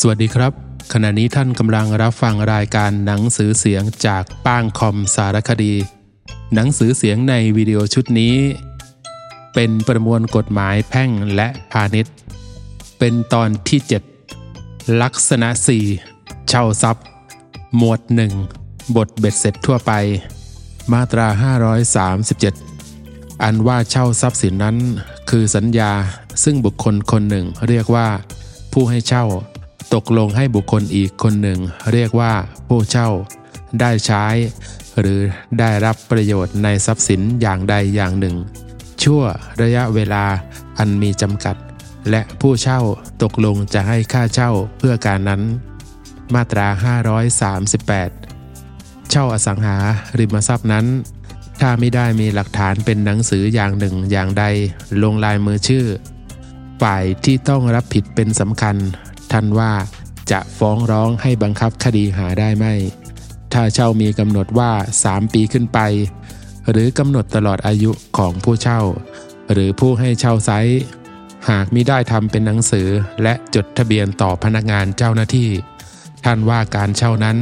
[0.00, 0.52] สวัสดีครับ
[0.92, 5.74] ขณะนี้ท่านกำลังรับฟังรายการหนังสือเสียงจากป้างคอมสารคดี
[6.54, 8.34] หนังสือเสียงในวิดีโอชุดนี้
[9.54, 12.14] เป็นประมวลกฎหมายแพ่งและพาณิชย์
[12.98, 13.80] เป็นตอนที่
[14.40, 15.48] 7 ลักษณะ
[15.98, 17.06] 4 เช่าทรัพย์
[17.76, 18.00] หมวด
[18.48, 19.92] 1 บทเบ็ดเสร็จทั่วไป
[20.92, 21.26] มาตรา
[22.94, 24.76] 537 อันว่าเช่าทรัพย์สินนั้น
[25.30, 25.92] คือสัญญา
[26.44, 28.08] ซึ่งบุคคลคนหนึ่งเรียกว่า
[28.72, 29.26] ผู้ให้เช่า
[29.94, 31.58] ตกลงให้บุคคลอีกคนหนึ่ง
[31.92, 32.32] เรียกว่า
[32.68, 33.08] ผู้เช่า
[33.80, 34.24] ได้ใช้
[35.00, 35.20] หรือ
[35.58, 38.36] ได้รับประโยชน์ในทรัพย์สินอย่างใดอย่างหนึ่ง
[39.02, 39.22] ชั่ว
[39.62, 40.24] ระยะเวลา
[40.78, 41.56] อันมีจำกัด
[42.10, 42.80] และผู้เช่า
[43.22, 45.42] ตกลงจะให้ค่าเช่าเพื่อการนั้น
[46.34, 46.66] มาตรา
[47.48, 49.76] 538 เช่าอสังหา
[50.18, 50.86] ริมทรัพย์นั้น
[51.60, 54.44] ถ้าไม่ได้มีหลักฐานเป็นหนังสืออย่างหนึ่งอย่างใด
[55.02, 55.84] ลงลายมือชื่อ
[56.82, 58.76] ฝ่ายที่ต้องรับผิดเป็นสำคัญ
[59.32, 59.72] ท่านว่า
[60.30, 62.66] จะฟ้องร้องให้บังคับคดีหาได้ไหม
[63.52, 64.72] ถ้าเช่ามีกำหนดว่า
[65.04, 65.78] 3 ปีขึ้นไป
[66.70, 68.80] หรือกำหนดตลอดอายุของผู้เช่า
[69.52, 70.80] หรือผู้ให้เช่าไซส์
[71.48, 72.88] หากมิได้ทำเป็นหนังสือ
[73.22, 75.50] และจดทะเบียนต่อพนักงานเจ้าหน้าที่
[76.24, 77.38] ท่านว่าการเช่านั้น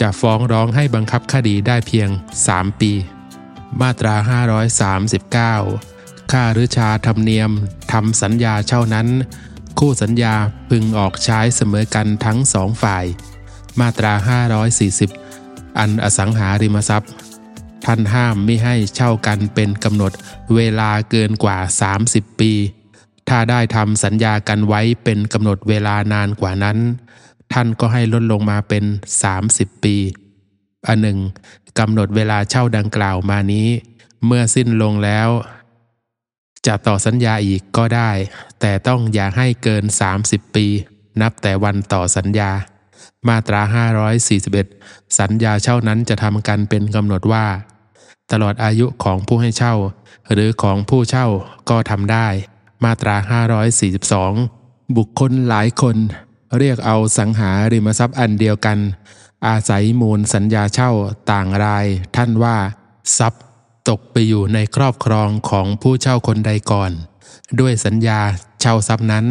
[0.00, 2.08] จะฟ้องร้องให้บังคับคดีได้เพียง
[2.44, 2.92] 3 ปี
[3.80, 4.14] มาตรา
[5.58, 7.50] 539 ค่าหรือชาธรรมเนียม
[7.92, 9.06] ทำสัญญาเช่านั้น
[9.78, 10.34] คู่สัญญา
[10.70, 13.04] พึงออกใช้เสมอกันทั้งสองฝ่าย
[13.80, 14.12] มาตรา
[14.96, 17.12] 540 อันอสังหาริมทรัพย์
[17.84, 20.12] ท่านห้ามไม่ให้เช่ากันเป็นกำหนด
[20.56, 21.58] เวลาเกินกว่า
[21.98, 22.52] 30 ปี
[23.28, 26.78] ถ้าได้ทำสัญญากันไว้เป็นกำหนดเวลานานกว่านั้น
[27.52, 28.84] ท่านก็ให้ลดลงมาเป็น
[29.34, 29.96] 30 ปี
[30.86, 31.18] อันหนึ่ง
[31.78, 33.68] กำหนดเวลาเช่าดังกล่าวมานี้
[34.26, 35.28] เมื่อสิ้นลงแล้ว
[36.68, 38.10] จะต่อสัญญาอีกก็ได้
[38.60, 39.84] แต่ต้องอย่าให้เกิน
[40.20, 40.66] 30 ปี
[41.20, 42.50] นับแต่วันต่อสัญญา
[43.28, 43.60] มาตรา
[44.40, 47.46] 541 สัญญาเช่านั้นจะทำกันเป็นกำหนดว่า
[48.32, 49.74] ตลอดอายุของผู้ให้เช่า
[50.32, 51.26] หรือของผู้เช่า
[51.70, 52.26] ก็ทำได้
[52.84, 53.16] มาตรา
[54.06, 55.96] 542 บุคคลหลายคน
[56.58, 58.78] เรียกเอาสังหาริมทรัพย์อันเดียวกัน
[59.46, 60.92] อาศัยมูลสัญญาเช่า
[61.30, 61.86] ต่างราย
[62.16, 62.56] ท่านว่า
[63.18, 63.42] ทรัพย์
[63.90, 66.90] ตกไปอยู่ในครอบครองของผู้เช่าคนใดก่อน
[67.60, 68.20] ด้วยสัญญา
[68.60, 69.26] เช่าทรัพย์นั้น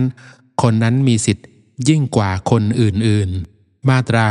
[0.62, 1.48] คนนั้นมีสิทธิ์
[1.90, 4.26] ยิ่งกว่าคนอื่นๆ มาตรา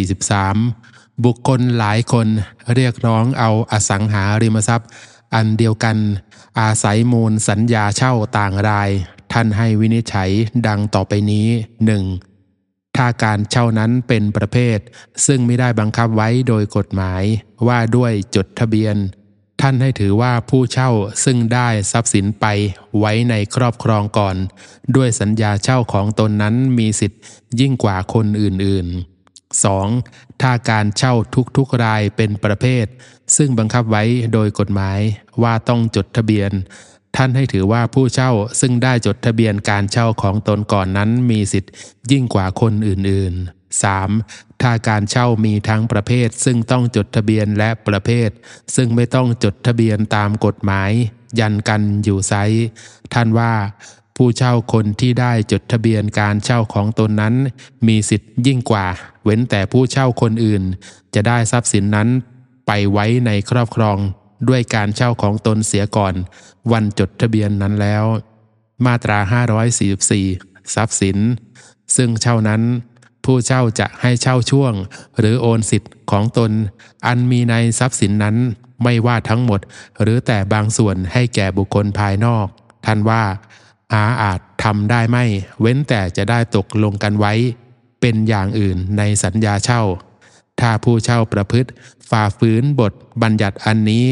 [0.00, 2.26] 543 บุคคลหลายคน
[2.74, 4.88] เรียกร้องเอาอสังหาริมทรัพย์
[5.34, 5.96] อันเดียวกัน
[6.60, 8.90] อาศัยมูลสัญญาเช่าต่างราย
[9.32, 10.30] ท่านให้วินิจฉัย
[10.66, 11.46] ดังต่อไปนี้
[12.22, 12.96] 1.
[12.96, 14.78] ถ้าการเช่านั้นเป็นประเภท
[15.26, 17.22] ซึ่งไม่ได้บังคับไว้โดยกฎหมาย
[17.66, 18.96] ว่าด้วยจดทะเบียน
[19.60, 20.90] ท่านให้ถือว่าผู้เช่า
[21.24, 22.46] ซึ่งได้ทรัพย์สินไป
[22.98, 24.36] ไว้ในครอบครองก่อน
[24.96, 27.20] ด้วยสัญญาเช่าของตนนั้นมีสิทธิ์
[27.60, 30.42] ยิ่งกว่าคนอื่นๆ 2.
[30.42, 31.14] ถ้าการเช่า
[31.56, 32.86] ทุกๆรายเป็นประเภท
[33.36, 34.02] ซึ่งบังคับไว้
[34.32, 35.00] โดยกฎหมาย
[35.42, 36.50] ว่าต้องจดทะเบียน
[37.16, 41.72] ท่านให้ถือว่าผู้เช่าซึ่งได้จดทะเบียนการเช่าของตนก่อนนั้นมีสิทธิ์
[42.10, 43.57] ยิ่งกว่าคนอื่นๆ
[43.92, 44.62] 3.
[44.62, 48.30] ถ้าการเช่ามีทั้งประเภท ซึ่งต้องจดทะเบียนและประเภท
[48.76, 50.90] ซึ่งไม่ต้องจดทะเบียนตามกฎหมาย
[51.40, 52.34] ยันกันอยู่ไซ
[53.14, 53.52] ท่านว่า
[54.16, 57.34] ผู้เช่าคนที่ได้จดทะเบียนการเช่าของตนนั้น
[57.86, 58.86] มีสิทธิ์ยิ่งกว่า
[59.24, 60.62] เว้นแต่ผู้เช่าคนอื่น
[61.14, 62.08] จะได้ทรัพย์สินนั้น
[62.66, 63.98] ไปไว้ในครอบครอง
[64.48, 66.14] ด้วยการเช่าของตนเสียก่อน
[66.72, 68.04] วันจดทะเบียนนั้นแล้ว
[68.86, 69.18] มาตรา
[69.96, 71.18] 544 ทรัพย์สิน
[71.96, 72.62] ซึ่งเช่านั้น
[73.30, 74.72] ผู้เช่าจะให้เช่าช่วง
[75.18, 76.50] หรือโอนสิทธิ์ของตน
[77.06, 78.36] อันมีในทรัพย์สินนั้น
[78.82, 79.60] ไม่ว่าทั้งหมด
[80.02, 82.46] หรือแต่บางส่วนให้แก่บุคคลภายนอก
[82.86, 83.22] ท่านว่า
[83.92, 85.24] หาอาจทำได้ไม่
[85.60, 87.32] เว้นแต่จะได้ตกลงกันไว้
[88.00, 89.82] เป็นอย่างอื่นในสัญญาเช่า
[90.60, 91.70] ถ้าผู้เช่าประพฤติ
[92.10, 92.92] ฝ่าฝืนบท
[93.22, 94.06] บัญญัติอันนี้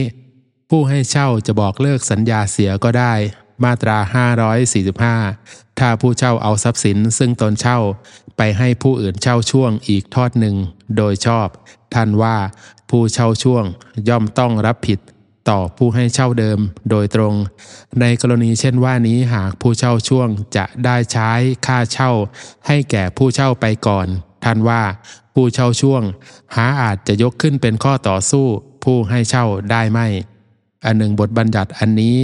[0.71, 3.13] ผู้ให้เช่าจะบอกเลิกสัญญาเสียก็ได้
[3.65, 3.99] มาตรา
[5.09, 7.79] 545 ถ้าผู้เช่าเอาทรัพย์สินซึ่งตนเช่า
[8.37, 10.57] ไปให้ผู้อื่นเช่าช่วงอีกทอดหนึ่ง
[10.97, 11.49] โดยชอบ
[11.95, 12.37] ท่านว่า
[12.91, 13.65] ผู้เช่าช่วง
[14.09, 14.99] ย่อมต้องรับผิด
[15.49, 16.59] ต่อผู้ให้เช่าเดิม
[16.91, 17.35] โดยตรง
[18.01, 21.31] ในกรณีเช่นว่านี้หากผู้เช่าช่วงจะได้ใช้
[21.67, 22.11] ค่าเช่า
[22.67, 24.07] ให้แก่ผู้เช่าไปก่อน
[24.45, 24.83] ท่านว่า
[25.35, 26.03] ผู้เช่าช่วง
[26.55, 28.47] หาอาจจะยกขึ้นเป็นข้อต่อสู้
[28.85, 30.07] ผู้ให้เช่าได้ไม่
[30.85, 32.17] อันหนึ่งบทบัญญัติอันนี้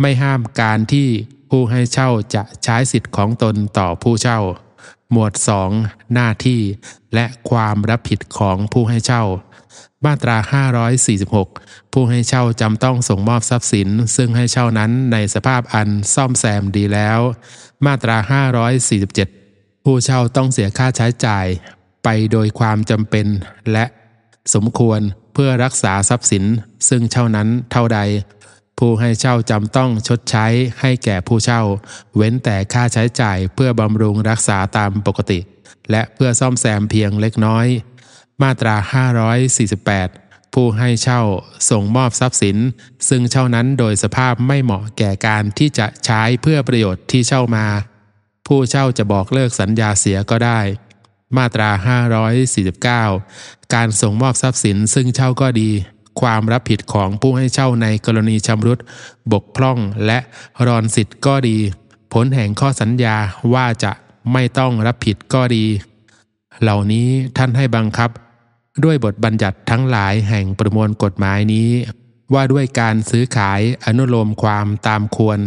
[0.00, 1.08] ไม่ห้ามการที่
[1.50, 4.40] ผู้ให้เช่าจะใช้สิทธิ์ของตนต่อผู้เช่า
[5.10, 5.32] หมวด
[5.72, 6.60] 2 หน้าที่
[7.14, 9.24] และความรับผิดของผู้ให้เช่า
[10.04, 10.36] มาตรา
[11.14, 17.20] 546 ผู้ให้เช่าจำต้องส่งมอบทรัพย์สิน ซึ่งให้เช่านั้นในสภาพอันซ่อมแซมดีแล้ว
[17.86, 18.16] มาตรา
[19.00, 21.46] 547 ผู้เช่าต้องเสียค่าใช้จ่าย
[22.04, 23.26] ไปโดยความจำเป็น
[23.72, 23.84] และ
[24.54, 25.00] สมควร
[25.34, 26.44] เพื่อรักษาทรัพย์สิน
[26.88, 28.00] ซึ่งเช่านั้นเท่าใด
[28.78, 30.46] ผู้ให้เช่าจำต้องชดใช้
[30.80, 31.62] ให้แก่ผู้เช่า
[32.16, 35.40] เว้นแต่ค่าใช้จ่ายเพื่อบำรุงรักษาตามปกติ
[35.90, 37.66] และเพื่อซ่อมแซมเพียงเล็กน้อย
[38.42, 38.76] มาตรา
[39.44, 41.22] 548 ผู้ให้เช่า
[41.70, 42.56] ส่งมอบทรัพย์สิน
[43.08, 47.66] ซึ่งเช่านั้นโดยสภาพไม่เหมาะแก่การที่จะใช้เพื่อประโยชน์ที่เช่ามา
[48.46, 50.60] ผู้เช่าจะบอกเลิกสัญญาเสียก็ได้
[51.36, 51.70] มาตรา
[52.52, 55.70] 549 การส่งมอบทรัพย์สินซึ่งเช่าก็ดี
[56.20, 58.78] ความรับผิดของผู้ให้เช่าในกรณีชำรุด
[59.32, 60.18] บกพร่องและ
[60.66, 61.56] รอนสิทธิ์ก็ดี
[62.12, 63.16] ผลแห่งข้อสัญญา
[63.54, 63.92] ว่าจะ
[64.32, 65.64] ไม่ต้องรับผิดก็ดี
[66.62, 68.10] เหล่านี้ท่านให้บังคับ
[68.84, 71.68] ด้วยบทบัญญัติทั้งหลายแห่งประมวลกฎหมายนี้
[72.34, 75.40] ว่าด้วยการซื้อขายอนุโลมความตามควร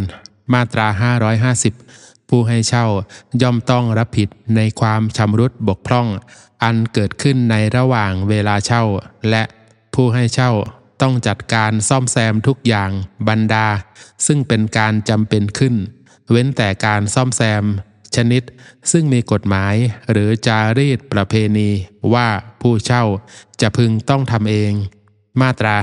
[0.54, 0.88] มาตรา
[1.52, 2.86] 550 ผู้ให้เช่า
[3.42, 6.08] ย่อมต้องรับผิดในความชำรุดบกพร่อง
[6.64, 8.84] อันเกิดขึ้นในระหว่างเวลาเช่า
[9.30, 9.44] และ
[9.94, 10.52] ผู้ให้เช่า
[11.02, 12.92] ต้องจัดการซ่อมแซมทุกอย่าง
[13.28, 13.68] บรรดา
[14.26, 15.76] ซึ่งเป็นการจำเป็นขึ้น
[16.32, 17.64] เว้นแต่การซ่อมแซม
[18.16, 18.44] ชนิด
[18.92, 19.76] ซึ่งมีกฎหมาย
[20.12, 21.70] หรือจารีตประเพณี
[22.14, 22.28] ว่า
[22.62, 23.04] ผู้เช่า
[23.62, 24.74] จะพึงต้องทำเอง
[25.42, 25.76] มาตรา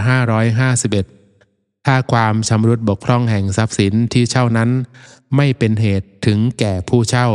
[0.65, 4.71] 551 ถ้าความชำรุดบกพร่องแห่งทรัพย์สินที่เช่านั้น
[5.37, 7.29] ไม่เป็นเหตุถึงแก่ผู้เช่า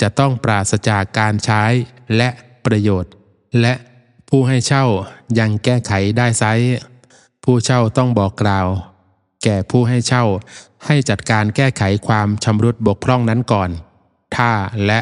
[0.00, 1.62] จะต้องปราศจากการใช้
[2.16, 2.28] และ
[2.64, 3.12] ประโยชน์
[3.60, 3.74] และ
[4.28, 4.84] ผู้ให้เช่า
[5.38, 6.44] ยังแก้ไขได้ไซ
[7.44, 8.66] ผู้เช่าต้องบอกกล่าว
[9.44, 10.24] แก่ผู้ให้เช่า
[10.86, 13.70] ให้จัดการแก้ไขความชำรุดบกพร่องนั้นก่อน
[14.36, 14.50] ถ้า
[14.86, 15.00] และ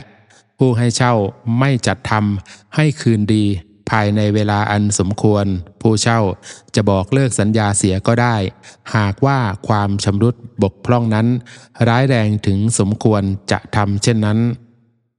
[0.59, 1.15] ผู้ให้เช่า
[1.59, 3.45] ไม่จัดทำให้คืนดี
[3.91, 5.47] ภายในเวลาอันสมควร
[5.83, 6.21] ผู้เช่า
[6.75, 8.37] จะบอกเลิกสัญญาเสียก็ได้
[8.95, 9.39] หากว่า
[9.69, 11.27] ความชำรุดบกพร่องนั้น
[11.89, 14.39] ร้ายแรงถึงสมควรจะทำเช่นนั้น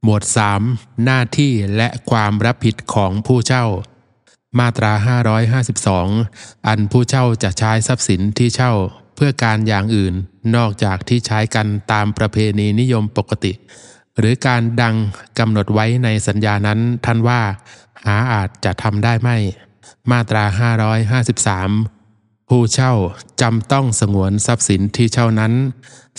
[0.03, 0.23] หมวด
[0.63, 3.65] 3 หน้าที่และความรับผิดของผู้เช่า
[4.59, 4.93] มาตรา
[5.79, 8.73] 552 อันผู้เช่าจะใช้ทรัพย์สินที่เช่า
[9.15, 10.13] เพื่อการอย่างอื่น
[10.55, 13.53] นอกจากที่ใช้กันตามประเพณีนิยมปกติ
[14.17, 14.95] หรือการดัง
[15.39, 17.41] กำหนดไว้ในสัญญานั้นท่านว่า
[18.05, 19.37] หาอาจจะทำได้ไม่
[20.11, 20.43] มาตรา
[21.67, 22.93] 553 ผู้เช่า
[23.41, 25.53] จำต้องสงวนทรัพย์สินที่เช่านั้น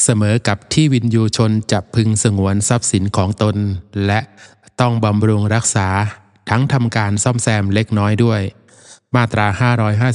[0.04, 3.56] เสมอกับที่วินยูชนจะพึงสงวนทรัพย์สินของตน
[4.06, 4.20] และ
[4.80, 5.88] ต้องบำรุงรักษา
[6.50, 8.40] ทั้งทำการซ่อมแซมเล็กน้อยด้วย
[9.16, 9.46] มาตรา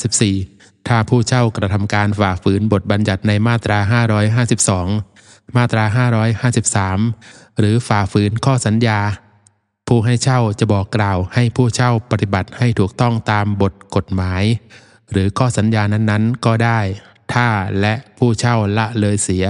[0.10, 3.80] 554 ถ้าผู้เช่ากระทำการฝ่าฝืนบทบัญญัติในมาตรา
[4.68, 5.86] 552 มาตรา
[6.92, 9.00] 553 หรือฝ่าฝืนข้อสัญญา
[9.88, 14.44] ผู้ให้เช่าจะบอกกล่าวให้ผู้เช่าปฏิบัติให้ถูกต้องตามบทกฎหมาย
[15.12, 16.80] หรือข้อสัญญานั้นๆ ก็ได้
[17.34, 17.48] ถ้า
[17.82, 19.46] และผู้เช่าละเลยเสีย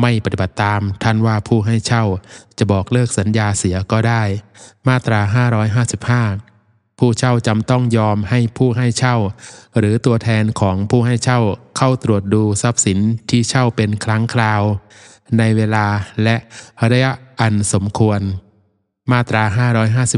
[0.00, 2.04] ไม่ปฏิบัติตามท่านว่าผู้ให้เช่า
[2.58, 4.22] จะบอกเลิกสัญญาเสียก็ได้
[4.88, 5.20] มาตรา
[6.30, 9.16] 555 ผู้เช่าจำต้องยอมให้ผู้ให้เช่า
[9.78, 11.40] หรือตัวแทนของผู้ให้เช่า
[11.76, 12.98] เข้าตรวจดูทรัพย์สิน
[13.30, 14.62] ที่เช่าเป็นครั้งคราว
[15.38, 15.86] ในเวลา
[16.22, 16.36] และ
[16.92, 18.20] ระยะอันสมควร
[19.12, 19.44] มาตรา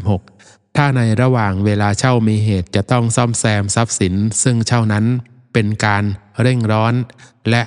[0.01, 5.05] 556 ถ้าในระหว่างเวลาเช่ามีเหตุจะต้องซ่อมแซมทรัพย์สิน ซึ่งเช่านั้น
[5.53, 6.05] เป็นการ
[6.41, 6.95] เร่งร้อน
[7.51, 7.63] และ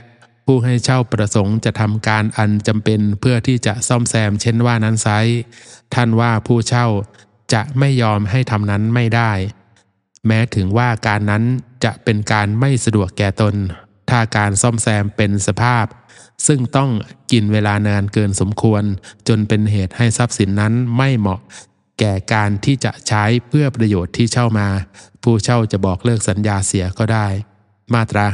[0.45, 5.07] ผู้ให้เช่าประสงค์จะทำการอันจำเป็นเพื่อที่จะซ่อมแซมเช่นว่านั้นไซ
[5.93, 6.87] ท่านว่าผู้เช่า
[7.53, 9.31] จะไม่ยอมให้ทำนั้นไม่ได้
[10.27, 11.43] แม้ถึงว่าการนั้น
[11.83, 13.55] จะเป็นการไม่สะดวกแก่ตน
[14.09, 15.85] ถ้าการซ่อมแซมเป็นสภาพ
[16.47, 16.89] ซึ่งต้อง
[17.31, 18.83] กินเวลานานเกินสมควร
[19.27, 21.39] จนเป็นเหตุให้ทรัพย์สินนั้นไม่เหมาะ
[21.99, 24.67] แก่การที่จะใช้เพื่อประโยชน์ที่เช่ามา
[25.23, 27.27] ผู้เช่าจะบอกเลิกสัญญาเสียก็ได้
[27.93, 28.25] มาตรา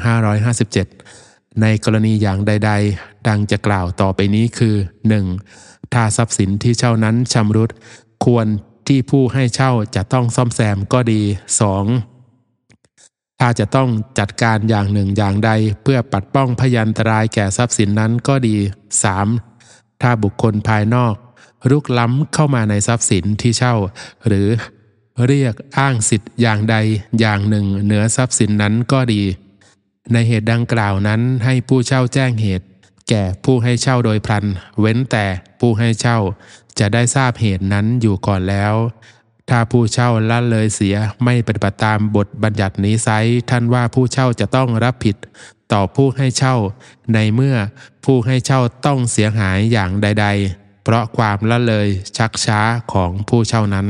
[0.91, 4.75] 557 ในกรณีอย่างใด ๆ ดังจะกล่าวต่อไปนี้คือ
[5.33, 5.93] 1.
[5.93, 7.71] ถ้าทรัพย์สินที่เช่านั้นชำรุด
[8.25, 8.47] ควร
[8.87, 11.21] ที่ผู้ให้เช่าจะต้องซ่อมแซมก็ดี
[11.87, 12.10] 2.
[13.43, 15.51] ถ้าจะต้องจัดการอย่างหนึ่งอย่างใด
[15.83, 18.57] เพื่อปัดป้องพยันตรายแก่ทรัพย์สินนั้นก็ดี
[19.29, 20.01] 3.
[20.01, 21.15] ถ้าบุคคลภายนอก
[21.69, 23.75] รุกล้ำเข้ามาในทรัพย์สินที่เช่า
[24.27, 24.47] หรือ
[25.27, 26.75] เรียกอ้างสิทธิ์อย่างใด
[27.19, 29.23] อย่างหนึ่งเหนือทรัพย์สินนั้นก็ดี
[30.13, 32.67] ในเหตุดังกล่าวนั้นให้ผู้เช่าแจ้งเหตุ
[33.09, 34.45] แก่ผู้ให้เช่าโดยพลัน
[34.79, 35.25] เว้นแต่
[35.59, 36.17] ผู้ให้เช่า
[36.79, 38.73] จะได้ทราบเหตุนั้นอยู่ก่อนแล้ว
[39.53, 43.09] ถ้าผู้เช่าละเลยเสียไม่ปฏิบัติตามบทบัญญัตินี้ไซ
[43.49, 45.15] ท่านว่าผู้เช่าจะต้องรับผิด
[45.71, 46.55] ต่อผู้ให้เช่า
[47.13, 47.55] ในเมื่อ
[48.05, 52.61] ผู้ให้เช่าต้องเสียหายอย่างใด ๆ เพราะความละเลยชักช้า
[52.93, 53.87] ของผู้เช่านั้น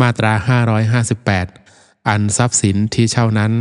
[0.00, 0.32] มาตรา
[1.20, 3.52] 558 อันทรัพย์สินที่เช่านั้น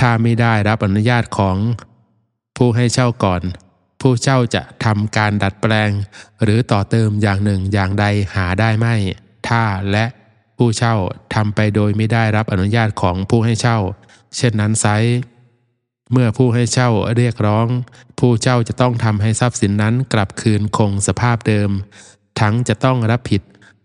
[0.00, 1.56] ถ้าไม่ได้รับอนุญาตของ
[2.56, 3.42] ผู้ให้เช่าก่อน
[4.00, 5.90] ผู้เจ้าจะทำการดัดแปลง
[6.42, 8.96] หรือต่อเติมอย่างหนึ่งอย่างใดหาได้ไม่
[9.48, 10.04] ถ้าและ
[10.56, 10.94] ผู้เช่า
[11.34, 13.78] ทำไปโดยไม่ได้รับอนุญาตของผู้ให้เช่า
[14.36, 14.86] เช่นนั้นไซ
[16.12, 17.66] เมื่อผู้ให้เช่าเรียกร้อง
[18.18, 21.70] ผู้เช่าจะต้องทำให้ทรัพย์สินนั้นกลับคืนคงสภาพเดิม
[22.40, 23.42] ทั้งจะต้องรับผิด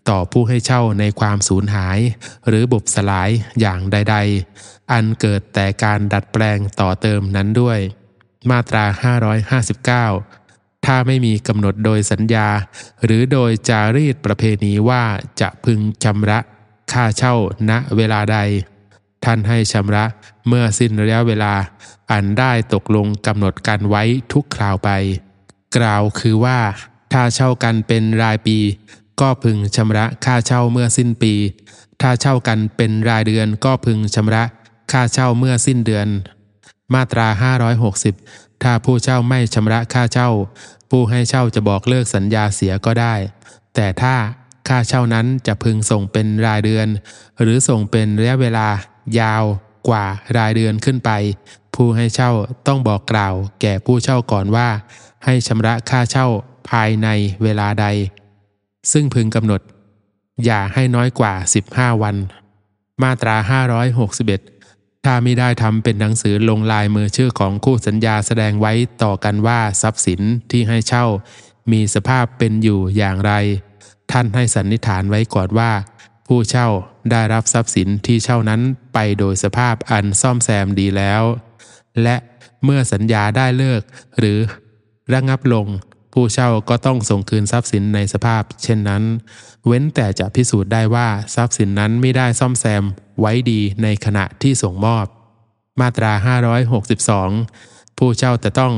[0.10, 2.00] ต่อผู้ให้เช่าในความสูญหาย
[2.48, 4.18] หรือบุบสลายอย่างใด
[4.54, 7.80] ๆ อันเกิดแต่การดัดแปลงต่อเติมนั้นด้วย
[8.50, 8.86] มาตรา
[10.06, 10.47] 559
[10.86, 12.48] ถ้าไม่มีกำหนดโดยสัญญา
[13.04, 15.04] หรือโดยจารีตประเพณีว่า
[15.42, 16.40] จะพึงชำระ
[16.92, 17.36] ค่าเช่า
[17.70, 18.38] ณเวลาใด
[19.26, 20.06] ท่านให้ชำระ
[20.48, 21.54] เมื่อสิ้นระยะเวลา
[22.12, 24.04] อันได้ตกลงกำหนดกันไว้
[24.34, 24.90] ทุกคราวไป
[25.78, 26.60] กล่าวคือว่า
[27.14, 28.58] ถ้าเช่ากันเป็นรายปี
[29.22, 31.34] ก็พึงชำระค่าเช่าเมื่อสิ้นปี
[32.02, 34.44] ถ้าเช่ากันเป็นรายเดือนก็พึงชำระ
[34.92, 36.08] ค่าเช่าเมื่อสิ้นเดือน
[36.94, 37.28] มาตรา
[37.92, 40.30] 560 ถ้าผู้เช่าไม่ชำระค่าเช่า
[40.90, 43.16] ผู้ให้เช่าจะบอกเลิกสัญญาเสียก็ได้
[43.76, 44.16] แต่ถ้า
[44.68, 46.88] ค่าเช่านั้นจะพึงส่งเป็นรายเดือน
[47.42, 48.68] หรือส่งเป็นระยะเวลา
[49.20, 49.44] ยาว
[49.90, 50.06] กว่า
[50.38, 51.12] รายเดือนขึ้นไป
[51.76, 52.32] ผู้ให้เช่า
[52.68, 54.70] ต้องบอกกล่าว แก่ผู้เช่าก่อนว่า
[55.26, 56.28] ให้ชำระค่าเช่า
[56.70, 57.08] ภายใน
[57.44, 57.86] เวลาใด
[58.92, 59.62] ซึ่งพึงกำหนด
[60.46, 61.34] อย่าให้น้อยกว่า
[61.68, 62.16] 15 วัน
[63.04, 63.36] มาตรา
[64.02, 64.57] 561
[65.06, 68.74] ถ้าไม่ได้ทำเป็นหนังสือลงลายมือชื่อของคู่สัญญาแสดงไว้
[69.04, 71.06] ต่อกันว่าทรัพย์สินที่ให้เช่า
[71.72, 73.34] มีสภาพเป็นอยู่อย่างไร
[74.12, 75.72] ท่านให้สันนิษฐานไว้ก่อนว่า
[76.28, 76.68] ผู้เช่า
[77.12, 78.62] ได้รับทรัพย์สินที่เช่านั้น
[78.94, 81.24] ไปโดยสภาพอันซ่อมแซมดีแล้ว
[82.04, 82.16] และ
[82.64, 83.82] เมื่อสัญญาได้เลิก
[84.20, 84.40] หรือ
[85.14, 85.68] ระงับลง
[86.20, 89.04] ผู้เช่าก็ต้องส่งคืนทรัพย์สินในสภาพ เช่นนั้น
[89.66, 92.84] เว้นแต่จะพิสูจน์ได้ว่าทรัพย์สินนั้นไม่ได้ซ่อมแซม
[93.20, 95.06] ไว้ดีในขณะที่ส่งมอบ
[95.82, 96.12] มาตรา
[97.26, 98.74] 562 ผู้เช่าจะต้อง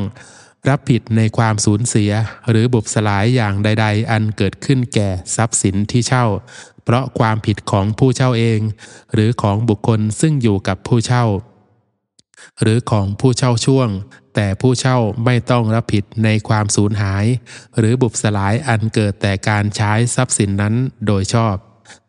[0.70, 2.12] รับผิดในความสูญเสีย
[2.50, 6.26] หรือบุบสลายอย่างใด ๆ อันเกิดขึ้นแก่ทรัพย์สินที่เช่า
[6.84, 8.60] เพราะความผิดของผู้เช่าเอง
[9.14, 11.26] หรือของบุคคลซึ่งอยู่กับผู้เช่า
[12.62, 13.90] หรือของผู้เช่าช่วง
[14.36, 17.26] แต่ผู้เช่าไม่ต้องรับผิดในความสูญหาย
[17.78, 20.74] หรือบุบสลายอันเกิดแต่การใช้ทรัพย์สินนั้น
[21.06, 21.56] โดยชอบ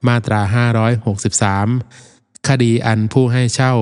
[0.09, 0.41] มาตรา
[1.65, 3.75] 563 คดีอันผู้ให้เช่า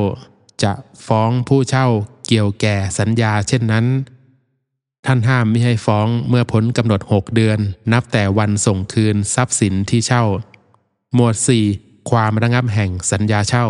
[0.63, 0.73] จะ
[1.07, 1.87] ฟ้องผู้เช่า
[2.27, 3.87] เกี่ยวแก่สัญญาเช่นนั้น
[5.07, 7.59] ท่านห้ามไม่ให้ฟ้องเมื่อพ้นกำหนด 6 เดือน
[7.93, 10.25] นับแต่วันส่งคืนทรัพย์สินที่เช่า
[11.15, 11.35] หมวด
[11.73, 13.67] 4 ความระงับแห่งสัญญาเช่า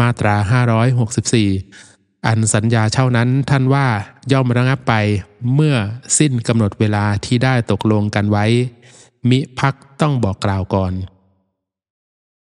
[0.00, 0.36] มาตรา
[1.18, 1.93] 564
[2.26, 3.86] อันสัญญาเช่านั้นท่านว่า
[4.32, 4.94] ย่อมระงับไป
[5.54, 5.76] เมื่อ
[6.18, 8.46] สิ้นกำหนดเวลาที่ได้ตกลงกันไว้
[9.30, 10.92] มิพักต้องบอกกล่าวก่อน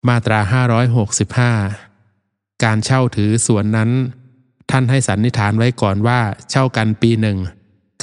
[0.09, 0.41] มาตรา
[1.77, 3.91] 565 การเช่าถือส่วนนั้น
[4.71, 6.21] ท่านให้สันนิษฐานไว้ก่อนว่า
[6.51, 7.39] เช่ากันปีหนึ่ง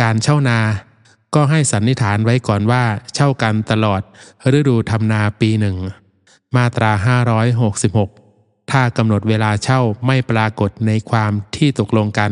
[0.02, 0.60] การเช่านา
[1.36, 2.84] ก็ให้สันนิษฐานไว้ก่อนว่า
[3.16, 4.02] เช่ากันตลอด
[4.58, 5.78] ฤดูทำนาปีหนึ่ง
[6.56, 6.92] มาตรา
[7.78, 8.25] 566
[8.72, 12.32] ถ้ากำหนดเวลาเช่าไม่ปรากฏในความที่ตกลงกัน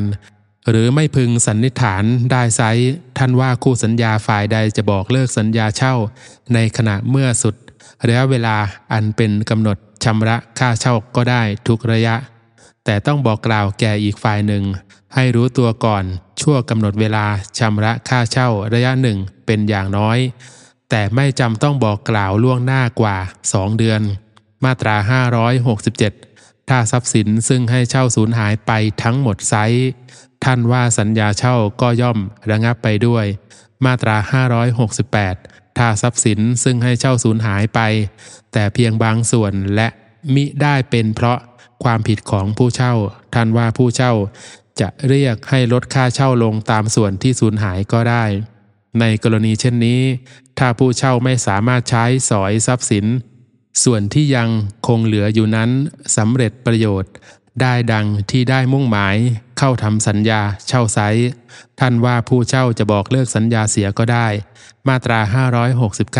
[0.70, 2.62] หรือไม่พึงสันนิษฐานได้ไซ
[3.18, 5.96] ท่านว่าคู่สัญญาฝ่ายใดจะบอกเลิกสัญญาเช่า
[6.54, 7.56] ในขณะเมื่อสุด
[8.08, 8.56] ระยะเวลา
[8.94, 12.16] อันเป็นกำหนดชำระค่าเช่าก็ได้ทุกระยะ
[12.86, 14.63] แต่ต้องบอกกล่าวแก่อีกฝ่ายหนึ่ง
[15.16, 16.04] ให้รู้ตัวก่อน
[16.42, 17.25] ชั่วกำหนดเวลา
[17.60, 20.18] ชำระค่าเช่าระยะหนึ่งเป็นอย่างน้อย
[20.90, 23.18] แต่ไม่จำต้องบอกกล่าวล่วงหน้ากว่า
[23.50, 24.02] 2 เดือน
[24.65, 24.96] มาตรา
[25.84, 28.72] 567 ถ้าทรัพย์สินซึ่งให้เช่าสูญหายไป
[29.03, 29.55] ทั้งหมดไซ
[30.43, 32.17] ท่านว่าสัญญาเช่าก็ย่อม
[32.51, 33.25] ระงับไปด้วย
[33.86, 34.17] มาตรา
[34.98, 37.79] 568 ถ้าทรัพย์สินซึ่งให้เช่าสูญหายไป
[38.53, 39.88] แต่เพียงบางส่วนและ
[40.36, 41.39] มิได้เป็นเพราะ
[41.84, 42.93] ความผิดของผู้เช่า
[43.34, 44.13] ท่านว่าผู้เช่า
[44.79, 48.25] จะเรียกให้ลดค่าเช่าลงตามส่วนที่สูญหายก็ได้
[49.00, 50.01] ในกรณีเช่นนี้
[50.60, 53.05] ถ้าผู้เช่าไม่สามารถใช้สอยทรัพย์สิน
[53.84, 54.50] ส่วนที่ยัง
[54.88, 55.70] คงเหลืออยู่นั้น
[56.18, 57.12] สำเร็จประโยชน์
[57.62, 59.15] ได้ดังที่ได้มุ่งหมาย
[59.58, 61.27] เข้าทำสัญญาเช่าไซส์
[61.80, 64.27] ท่านว่าผู้เช่าจะบอกเลิกสัญญาเสียก็ได้
[64.88, 65.20] มาตรา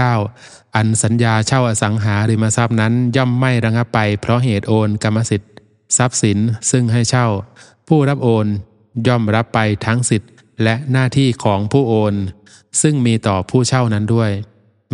[0.04, 5.52] 569 อันสัญญาเช่าอสังหาริมทรัพย์นั้นย่อมไม่ระงับไปเพราะเหตุโอนกรรมสิทธิ์
[5.98, 6.38] ทรัพย์สิน
[6.72, 7.28] ซึ่งให้เช่า
[7.88, 8.48] ผู้รับโอน
[9.08, 10.32] ย่อมรับไปทั้งสิทธิ์
[10.64, 12.16] และหน้าที่ของผู้โอน
[12.82, 14.32] ซึ่งมีต่อผู้เช่านั้นด้วย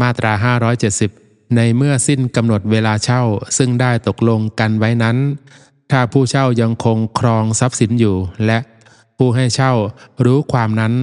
[0.02, 3.24] มาตรา 570 ในเมื่อสิ้นกำหนดเวลาเช่า
[3.58, 5.18] ซึ่งได้ตกลงกันไว้นั้น
[5.92, 8.16] ถ้าผู้เช่ายังคงครองทรัพย์สินอยู่
[8.46, 8.60] และ
[9.18, 9.74] ผู้ให้เช่า
[10.26, 10.94] รู้ความนั้น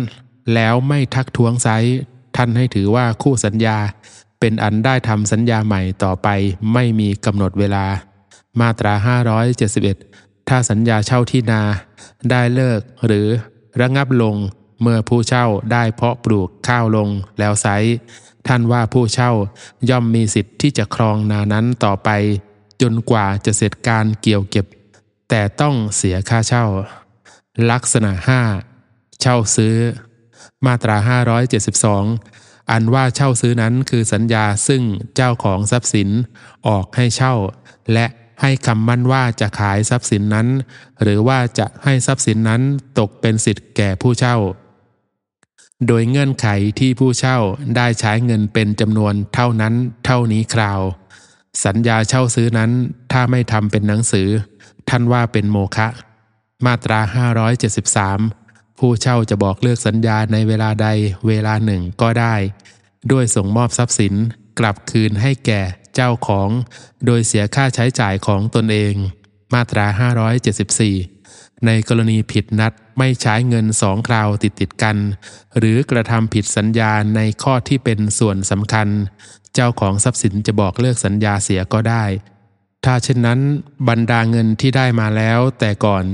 [0.55, 1.69] แล้วไม่ทักท้วงไซ
[2.37, 3.77] ท่านให้ถือว่าคู่สัญญา
[4.41, 6.29] เป็นอันได้ทำสัญญาใหม่ต่อไป
[6.73, 7.85] ไม่มีกำหนดเวลา
[8.61, 8.95] มาตรา
[9.71, 11.63] 571 ถ้าสัญญาเช่าที่นา
[12.31, 13.27] ได้เลิกหรือ
[13.81, 14.37] ระงับลง
[14.83, 17.67] เมื่อผู้เช่าได้เพาะปลูกข้าวลงแล้วไซ
[18.47, 19.33] ท่านว่าผู้เช่า
[19.91, 22.11] ย่อมมีสิทธิ์ที่จะครองนานั้นต่อไป
[22.83, 24.67] จนกว่าจะเสร็จการเกี่ยวเก็บ
[25.31, 26.65] แต่ต้องเสียค่าเช่า
[27.71, 28.13] ลักษณะ
[28.67, 29.75] 5 เช่าซื้อ
[30.67, 30.97] มาตรา
[32.05, 34.83] 572 อันว่าเช่าซื้อนั้นคือสัญญาซึ่ง
[35.15, 36.09] เจ้าของทรัพย์สิน
[36.67, 37.35] ออกให้เช่า
[37.93, 38.07] และ
[38.43, 40.49] ให้คำมั่นว่าจะขายทรัพย์สินนั้น
[41.03, 42.63] หรือว่าจะให้ทรัพย์สินนั้น
[42.99, 44.37] ตกเป็นสิทธิ์แก่ผู้เช่า
[45.87, 47.39] โดยเงื่อนไขที่ผู้เช่า
[47.77, 50.81] ได้ใช้เงินเป็นจำนวนเท่านั้นเท่านี้คราว
[51.65, 52.71] สัญญาเช่าซื้อนั้น
[53.13, 54.29] ถ้าไม่ทำเป็นหนังสือ
[54.89, 55.89] ท่านว่าเป็นโมฆะ
[56.67, 57.01] มาตรา
[58.05, 60.89] 573 ผู้เช่าจะบอกเลิกสัญญาในเวลาใด
[61.29, 62.35] เวลาหนึ่งก็ได้
[63.13, 64.15] ด้วยส่งมอบทรัพย์สิน
[64.59, 65.63] กลับคืนให้แก่
[65.95, 66.49] เจ้าของ
[67.07, 68.95] โดยเสียค่าใช้จ่ายของตนเอง
[69.55, 69.87] มาตรา
[70.97, 74.97] 574 ในกรณีผิดนัด ไม่ใช้เงินสองคราวติดติดกัน
[75.59, 78.89] หรือกระทำผิดสัญญาในข้อที่เป็นส่วนสำคัญ
[79.55, 82.05] เจ้าของทรัพย์สินจะบอกเลิกสัญญาเสียก็ได้
[82.85, 83.41] ถ้าเช่นนั้น
[83.89, 86.05] บรรดาเงินที่ได้มาแล้วแต่ก่อน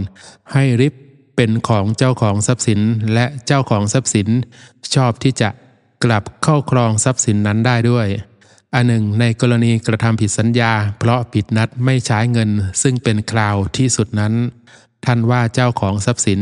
[0.52, 0.94] ให้ริบ
[1.36, 2.80] เป็นของเจ้าของทรัพย์สิน
[3.14, 4.28] และเจ้าของทรัพย์สิน
[4.94, 5.48] ชอบที่จะ
[6.04, 8.06] กลับเข้าครองทรัพย์สินนั้นได้ด้วย
[8.74, 12.50] อันหนึ่งในกรณีกระทำผิดสัญญา เพราะผิดนัดไม่ใช้เงิน
[12.82, 14.34] ซึ่งเป็นคราวที่สุดนั้น
[15.04, 16.40] ท่านว่าเจ้าของทรัพย์สิน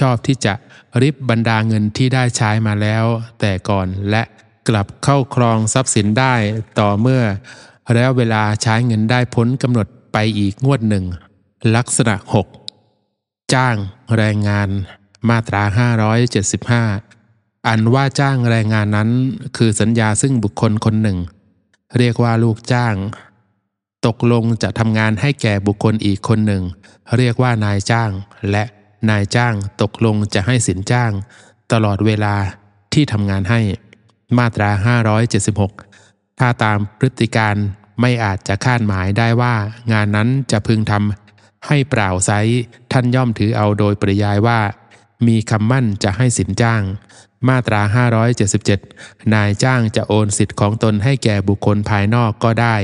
[0.00, 0.54] ชอบที่จะ
[1.02, 3.04] ริบบรรดาเงินที่ได้ใช้มาแล้ว
[3.40, 4.22] แต่ก่อนและ
[4.68, 6.34] กลับเข้าครองทรัพย์สินได้
[6.78, 7.22] ต่อเมื่อ
[7.94, 11.04] แล้วเวลาใช้เงินได้พ้นกำหนดไปอีกงวดหนึ่ง
[11.76, 12.14] ลักษณะ
[12.84, 13.76] 6 จ้าง
[14.16, 14.68] แรงงาน
[15.28, 15.62] มาตรา
[16.44, 19.10] 575 อันว่าจ้างแรงงานนั้น
[19.56, 21.18] คือสัญญาซึ่งบุคคลคนหนึ่ง
[21.98, 22.94] เรียกว่าลูกจ้าง
[24.06, 26.62] ตกลงจะทำงานให้แก่บุคคลอีกคนหนึ่ง
[27.16, 28.10] เรียกว่านายจ้าง
[28.50, 28.64] และ
[29.10, 31.12] นายจ้างตกลงจะให้สินจ้าง
[31.72, 32.34] ตลอดเวลา
[32.92, 33.60] ที่ทำงานให้
[34.38, 34.70] มาตรา
[35.54, 37.56] 576 ถ้าตามพฤติการ
[38.00, 39.54] ไม่อาจจะคาดหมายได้ว่า
[39.92, 42.30] งานนั้นจะพึงทำให้เปล่าไซ
[42.92, 44.60] ท่านย่อมถือเอาโดยปริยายว่า
[45.26, 46.82] มีคำมั่นจะให้สินจ้าง
[47.48, 47.80] มาตรา
[48.58, 52.76] 577 นายจ้างจะโอนสิทธิ์ของตนให้แก่บุคคลภายนอกก็ได้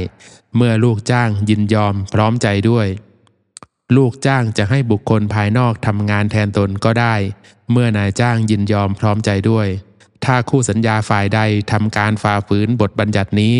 [0.56, 2.86] เมื่อลูกจ้างยินยอมพร้อมใจด้วย
[3.96, 7.14] ลูกจ้างจะให้บุคคลภายนอกทำงานแทนตนก็ได้
[7.72, 9.68] เมื่อนายจ้างยินยอมพร้อมใจด้วย
[10.24, 11.40] ถ้าคู่สัญญาฝ่ายใด
[11.72, 13.56] ทำการฝ่าฝืนบทบัญญัตินี้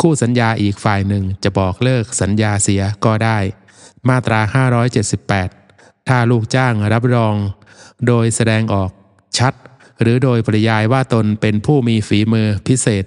[0.00, 3.38] คู่สัญญาอีกฝ่ายหนึ่งจะบอกเลิกสัญญาเสียก็ได้
[4.08, 4.40] มาตรา
[5.24, 7.34] 578 ถ้าลูกจ้างรับรอง
[8.06, 8.90] โดยแสดงออก
[9.38, 9.54] ชัด
[10.00, 13.04] หรือโดยปริยายว่าตนเป็นผู้มีฝีมือพิเศษ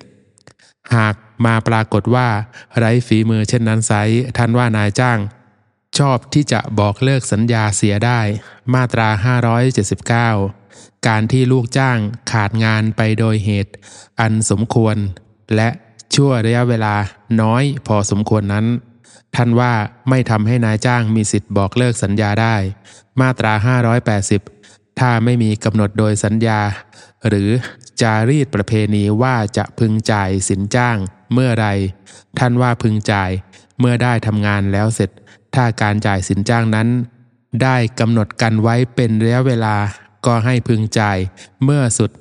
[0.95, 2.27] หาก มาปรากฏว่า
[2.77, 3.93] ไร้ฝีมือเช่นนั้นไซ
[4.37, 5.19] ท่านว่านายจ้าง
[5.97, 8.19] ชอบที่จะบอกเลิกสัญญาเสียได้
[8.73, 9.09] มาตรา
[10.27, 11.97] 579 การที่ลูกจ้าง
[12.31, 13.73] ขาดงานไปโดยเหตุ
[14.19, 14.95] อันสมควร
[15.55, 15.69] และ
[16.15, 16.95] ชั่วระยะเวลา
[17.41, 18.65] น้อยพอสมควรนั้น
[19.35, 19.73] ท่านว่า
[20.09, 22.55] ไม่ทำให้นายจ้างมีสิทธิ์บอกเลิกสัญญาได้
[23.21, 23.53] มาตรา
[24.45, 26.59] 580 ถ้าไม่มีกำหนดโดยสัญญา
[27.27, 27.49] หรือ
[28.01, 30.97] จารีตประเพณีว่าจะพึงจ่ายสินจ้าง
[31.33, 31.67] เมื่อไร
[32.39, 33.31] ท่านว่าพึงจ่าย
[33.79, 35.09] เมื่อได้ทำงานแล้วเสร็จ
[35.55, 36.87] ถ้าการจ่ายสินจ้างนั้น
[37.63, 39.75] ได้กำหนดกันไว้เป็นระยะเวลา
[40.25, 41.17] ก็ให้พึงจ่าย
[41.63, 42.11] เมื่อสุด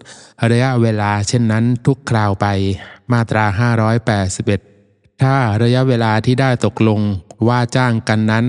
[0.50, 2.46] ระยะเวลาเช่นนั้นทุกคราวไป
[3.12, 3.44] มาตรา
[4.34, 7.00] 581 ถ้าระยะเวลาที่ได้ตกลง
[7.48, 8.46] ว่าจ้างกันนั้น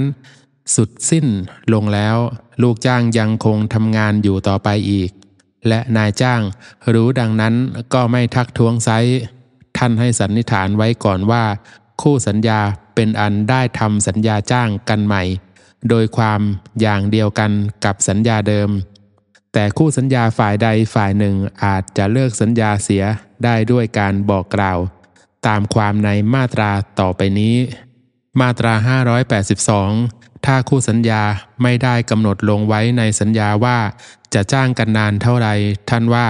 [0.75, 1.27] สุดสิ้น
[1.73, 2.17] ลงแล้ว
[2.61, 5.09] ลูกจ้างยังคงทำงานอยู่ต่อไปอีก
[5.67, 6.41] และนายจ้าง
[6.93, 7.53] รู้ดังนั้น
[7.93, 8.89] ก็ไม่ทักท้วงไซ
[9.77, 11.43] ท่านให้สันนิษฐานไว้ก่อนว่า
[12.01, 12.59] คู่สัญญา
[12.95, 15.23] เป็นอันได้ทำสัญญาจ้างกันใหม่
[15.89, 16.41] โดยความ
[16.81, 17.51] อย่างเดียวกัน
[17.85, 18.69] กับสัญญาเดิม
[19.53, 23.03] แต่คู่สัญญาฝ่ายใดฝ่ายหนึ่งอาจจะเลิกสัญญาเสีย
[23.43, 24.79] ได้ด้วยการบอกกล่าว
[25.47, 27.55] ตามความในมาตราต่อไปนี้
[28.41, 28.73] มาตรา
[29.75, 31.21] 582 ถ้าคู่สัญญา
[31.63, 33.77] ไม่ได้กำหนดลงไว้ในสัญญาว่า
[34.33, 35.47] จะจ้างกันนานเท่าไร
[35.89, 36.27] ท่านว่า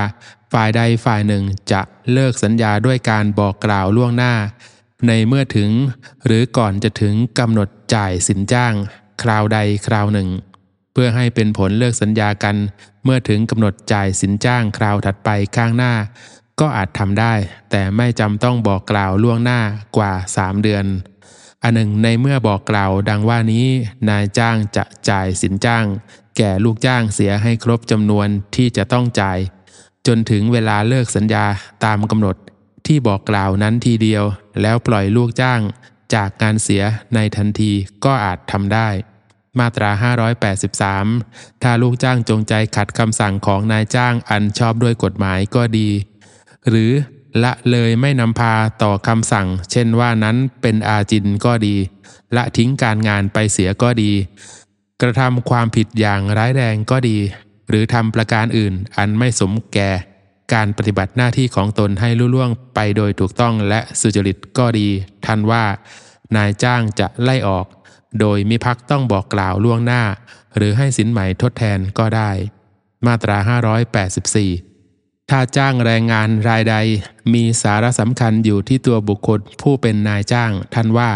[0.54, 4.34] ฝ่ายใดฝ่ายหนึ่งจะเลิกสัญญาด้วยการบอกกล่าวล่วงหน้า
[5.08, 5.70] ในเมื่อถึง
[6.26, 8.74] หรือก่อนจะถึงกำหนดจ่ายสินจ้าง
[9.22, 10.30] คราวใดคราวหนึ่ง
[10.94, 12.56] เพื่อให้เป็นผลเลิกสัญญากัน
[13.04, 15.94] เมื่อถึงกำหนดจ่ายสินจ้างคราวถัดไปข้างหน้า
[16.60, 17.34] ก็อาจทำได้
[17.72, 19.60] แต่ไม่จำต้องบอกกล่าวล่วงหน้า
[19.98, 20.86] กว่าสามเดือน
[21.64, 23.66] อันหนึ่งในเมื่อบอกกล่าวดังว่านี้
[24.10, 25.86] นายจ้างจะจ่ายสินจ้าง
[26.38, 29.40] แก่ลูกจ้างเสียให้ครบจำนวนที่จะต้องจ่าย
[30.08, 31.46] จนถึงเวลาเลิกสัญญา
[31.86, 32.36] ตามกำหนด
[32.88, 34.24] ที่บอกกล่าวนั้นทีเดียว
[34.62, 35.60] แล้วปล่อยลูกจ้าง
[36.14, 36.84] จากการเสีย
[37.16, 37.72] ในทันที
[38.06, 38.90] ก็อาจทำได้
[39.60, 39.92] มาตรา
[40.78, 45.90] 583 ถ้าลูกจ้างจงใจขัดคำสั่งของนายจ้างอันชอบด้วยกฎหมายก็ดี
[46.70, 46.92] หรือ
[47.44, 51.76] ละเลยไม่นำพาต่อคำสั่ง เช่นว่านั้นเป็นอาจินก็ดี
[52.36, 54.12] ละทิ้งการงานไปเสียก็ดี
[55.02, 57.18] กระทำความผิดอย่างร้ายแรงก็ดี
[57.70, 59.92] หรือทำประการอื่นอันไม่สมแก่
[60.54, 64.88] การปฏิบัติหน้าที่ของตนให้ลุล่วงไปโดยถูกต้องและสุจริตก็ดี
[65.26, 65.66] ท่านว่า
[66.36, 67.66] นายจ้างจะไล่ออก
[68.20, 70.04] โดยมิพักต้องบอกกล่าวล่วงหน้า
[70.56, 72.32] หรือให้สินไหม่ทดแทนก็ได้
[73.06, 73.38] มาตรา
[74.24, 74.67] 584
[75.32, 76.76] ถ้าจ้างแรงงานรายใด
[77.34, 81.12] มีสาระสำคัญอยู่ที่ตัวบุคคลผู้เป็นนายจ้าง ท่านว่า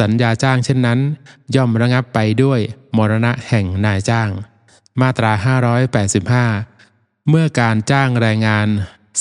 [0.00, 0.98] สัญญาจ้างเช่นนั้น
[1.54, 2.60] ย่อมระงับไปด้วย
[2.96, 4.28] มรณะแห่งนายจ้าง
[5.00, 5.32] มาตรา
[6.50, 8.68] 585 เมื่อการจ้างแรงงาน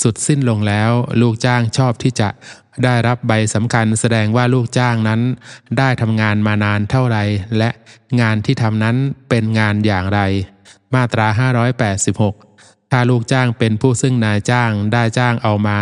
[0.01, 2.29] สุดสิ้นลงแล้ว ลูกจ้างชอบที่จะ
[2.83, 5.21] ได้รับใบสำคัญแสดงว่าลูกจ้างนั้น
[5.77, 7.17] ได้ทำงานมานานเท่าไร
[7.57, 7.69] และ
[8.21, 8.95] งานที่ทำนั้น
[9.29, 10.19] เป็นงานอย่างไร
[10.95, 11.27] มาตรา
[12.11, 12.52] 586
[12.95, 15.77] ถ้าลูกจ้างเป็นผู้ซึ่งนายจ้างได้จ้างเอามา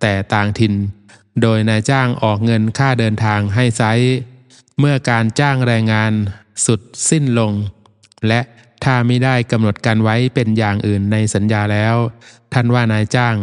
[0.00, 0.74] แต่ต่างถิ่น
[1.42, 3.82] โดยนายจ้างออกเงินค่าเดินทางให้ไซ
[4.78, 6.12] เมื่อการจ้างแรงงาน
[6.66, 7.52] สุดสิ้นลง
[8.28, 8.40] และ
[8.84, 11.96] ถ้าไม่ได้กำหนดกันไว้เป็นอย่างอื่นในสัญญาแล้ว
[12.52, 13.34] ท่านว่านายจ้าง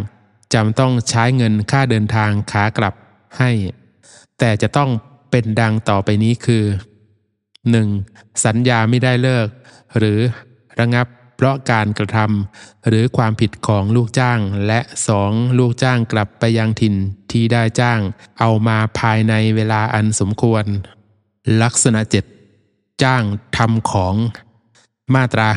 [0.54, 2.94] จำต้องใช้เงินค่าเดินทางขากลับ
[3.38, 3.52] ให้
[4.40, 4.90] แต่จะต้อง
[5.32, 6.64] เป็นดังต่อไปนี้คือ
[7.74, 8.46] 1.
[8.46, 9.48] สัญญาไม่ได้เลิก
[9.98, 10.20] หรือ
[10.82, 14.80] ระงับ เพราะการกระทำหรือความผิดของลูกจ้าง และ
[15.20, 15.60] 2.
[15.60, 16.96] ลูกจ้างกลับไปยังถิ่น
[17.32, 18.00] ที่ได้จ้าง
[18.40, 20.66] เอามาภายในเวลาอันสมควร
[21.64, 22.00] ลักษณะ
[22.52, 23.24] 7 จ้าง
[23.58, 24.16] ทำของ
[25.16, 25.48] มาตรา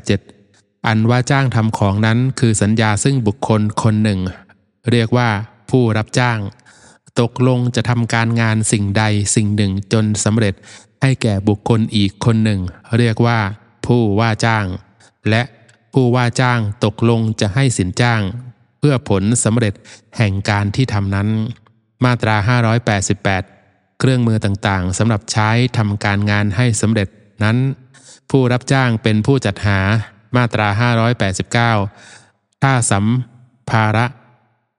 [0.00, 4.20] 587 อันว่าจ้างทำของนั้นคือสัญญาซึ่งบุคคลคนหนึ่ง
[4.90, 5.28] เรียกว่า
[5.70, 6.38] ผู้รับจ้าง
[7.20, 9.04] ตกลงจะทำการงานสิ่งใด
[9.34, 10.54] สิ่งหนึ่งจนสำเร็จ
[11.02, 12.60] ให้แก่บุคคลอีกคนหนึ่ง
[12.98, 13.38] เรียกว่า
[13.86, 14.66] ผู้ว่าจ้าง
[15.30, 15.42] และ
[15.94, 18.20] ผู้ว่าจ้างตกลงจะให้สินจ้าง
[18.78, 19.74] เพื่อผลสำเร็จ
[20.16, 21.28] แห่งการที่ทำนั้น
[22.04, 22.36] มาตรา
[23.18, 27.08] 588 เครื่องมือต่างๆสำหรับใช้ทำการงานให้สำเร็จ
[27.44, 27.56] นั้น
[28.30, 29.78] ผู้รับจ้างเป็นผู้จัดหา
[30.36, 30.68] มาตรา
[31.86, 33.06] 589 ถ้าสัม
[33.70, 34.06] ภาระ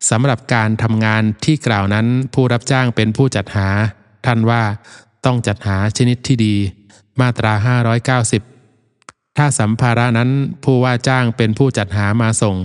[0.09, 3.69] สำหรับการทำงานที่กล่าวนั้นผู้รับจ้างเป็นผู้จัดหา
[4.25, 4.63] ท่านว่า
[5.25, 6.55] ต้องจัดหาชนิดที่ดี
[7.21, 7.53] มาตรา
[8.19, 8.54] 590
[9.37, 10.29] ถ้าสัมภาระนั้น
[10.63, 12.57] ผู้ว่าจ้างเป็นผู้จัดหามาส่ง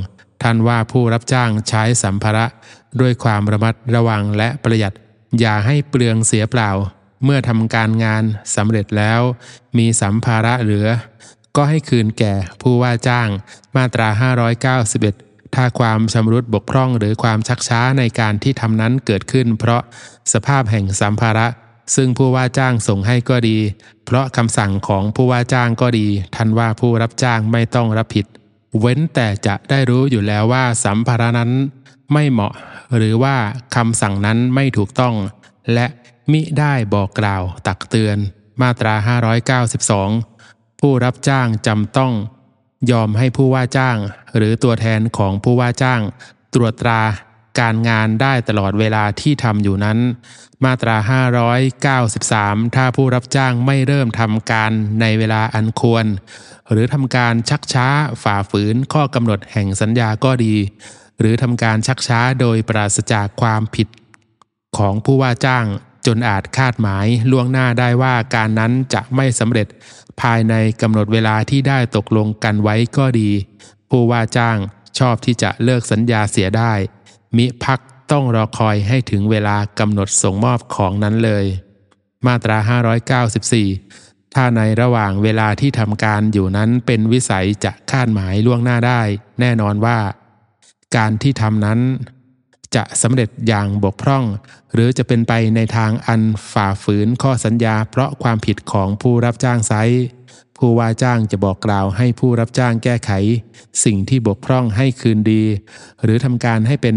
[0.43, 2.47] ท่านว่าผู้รับจ้างใช้สัมภาระ
[3.01, 4.95] ด้วยความระมัดระวังและประหยัด
[5.41, 6.71] อย่าให้เปลืองเสียเปล่า
[7.25, 8.25] เมื่อทำการงาน
[8.57, 9.21] สำเร็จแล้ว
[9.79, 10.89] มีสัมภาระเหลือ
[11.57, 13.29] ก็ให้คืนแก่ผู้ว่าจ้าง
[13.77, 14.09] มาตรา
[14.97, 19.83] 591 ถ้าความชำรุดบกพร่องหรือความชักช้าในการที่ทำนั้นเกิดขึ้น เพราะ
[20.33, 21.47] สภาพแห่งสัมภาระ
[21.95, 23.59] ซึ่งผู้ว่าจ้างส่งให้ก็ดี
[24.05, 28.27] เพราะคำสั่งของผู้ว่าจ้างก็ดีท่านว่าผู้รับจ้างไม่ต้องรับผิด
[28.81, 31.51] เว้นแต่จะได้รู้อยู่แล้วว่าสัมภาระนั้น
[32.13, 32.55] ไม่เหมาะ
[32.97, 33.37] หรือว่า
[33.77, 35.15] คำสั่งนั้นไม่ถูกต้อง
[35.75, 35.87] และ
[36.33, 38.17] มิได้บอกกล่าวตักเตือน
[38.61, 38.95] มาตรา
[39.63, 42.13] 592 ผู้รับจ้างจำต้อง
[42.91, 43.97] ยอมให้ผู้ว่าจ้าง
[44.37, 46.01] หรือตัวแทนของผู้ว่าจ้าง
[46.55, 47.03] ตรวจตรา
[47.61, 49.99] การงานได้ตลอดเวลาที่ทำอยู่นั้น
[50.65, 50.97] มาตรา
[52.01, 56.07] 593 ถ้าผู้รับจ้างไม่เริ่มทำการในเวลาอันควร
[56.71, 57.87] หรือทำการชักช้า
[58.23, 60.55] ฝ่าฝืนข้อกำหนดแห่งสัญญาก็ดี
[61.21, 63.89] หรือทำการชักช้าโดยปราศจากความผิด
[64.77, 65.65] ของผู้ว่าจ้าง
[66.07, 69.67] จนอาจคาดหมายล่วงหน้าได้ว่าการนั้นจะไม่สำเร็จ
[70.21, 73.31] ภายในกำหนดเวลาที่ได้ตกลงกันไว้ก็ดี
[73.91, 74.57] ผู้ว่าจ้าง
[74.99, 76.73] ชอบที่จะเลิกสัญญาเสียได้
[77.37, 77.81] มิพัก
[78.13, 81.45] ต้องรอคอยให้ถึงเวลากำหนดส่งมอบของนั้นเลย
[82.27, 82.59] มาตรา
[83.61, 89.01] 594 ถ้าในระหว่างเวลาที่ทำการอยู่นั้นเป็นวิสัยจะคาดหมายล่วงหน้าได้
[89.41, 89.99] แน่นอนว่า
[90.97, 91.81] การที่ทำนั้น
[92.77, 94.25] จะสำเร็จอย่างบกพร่อง
[94.73, 99.73] หรือจะเป็นไปในทางอันฝ่าฝืนข้อสัญญา เพราะความผิดของผู้รับจ้างไซ
[100.59, 103.11] ผู้ว่าจ้างจะบอกกล่าวให้ผู้รับจ้างแก้ไข
[103.85, 105.43] สิ่งที่บกพร่องให้คืนดี
[106.03, 106.97] หรือทำการให้เป็น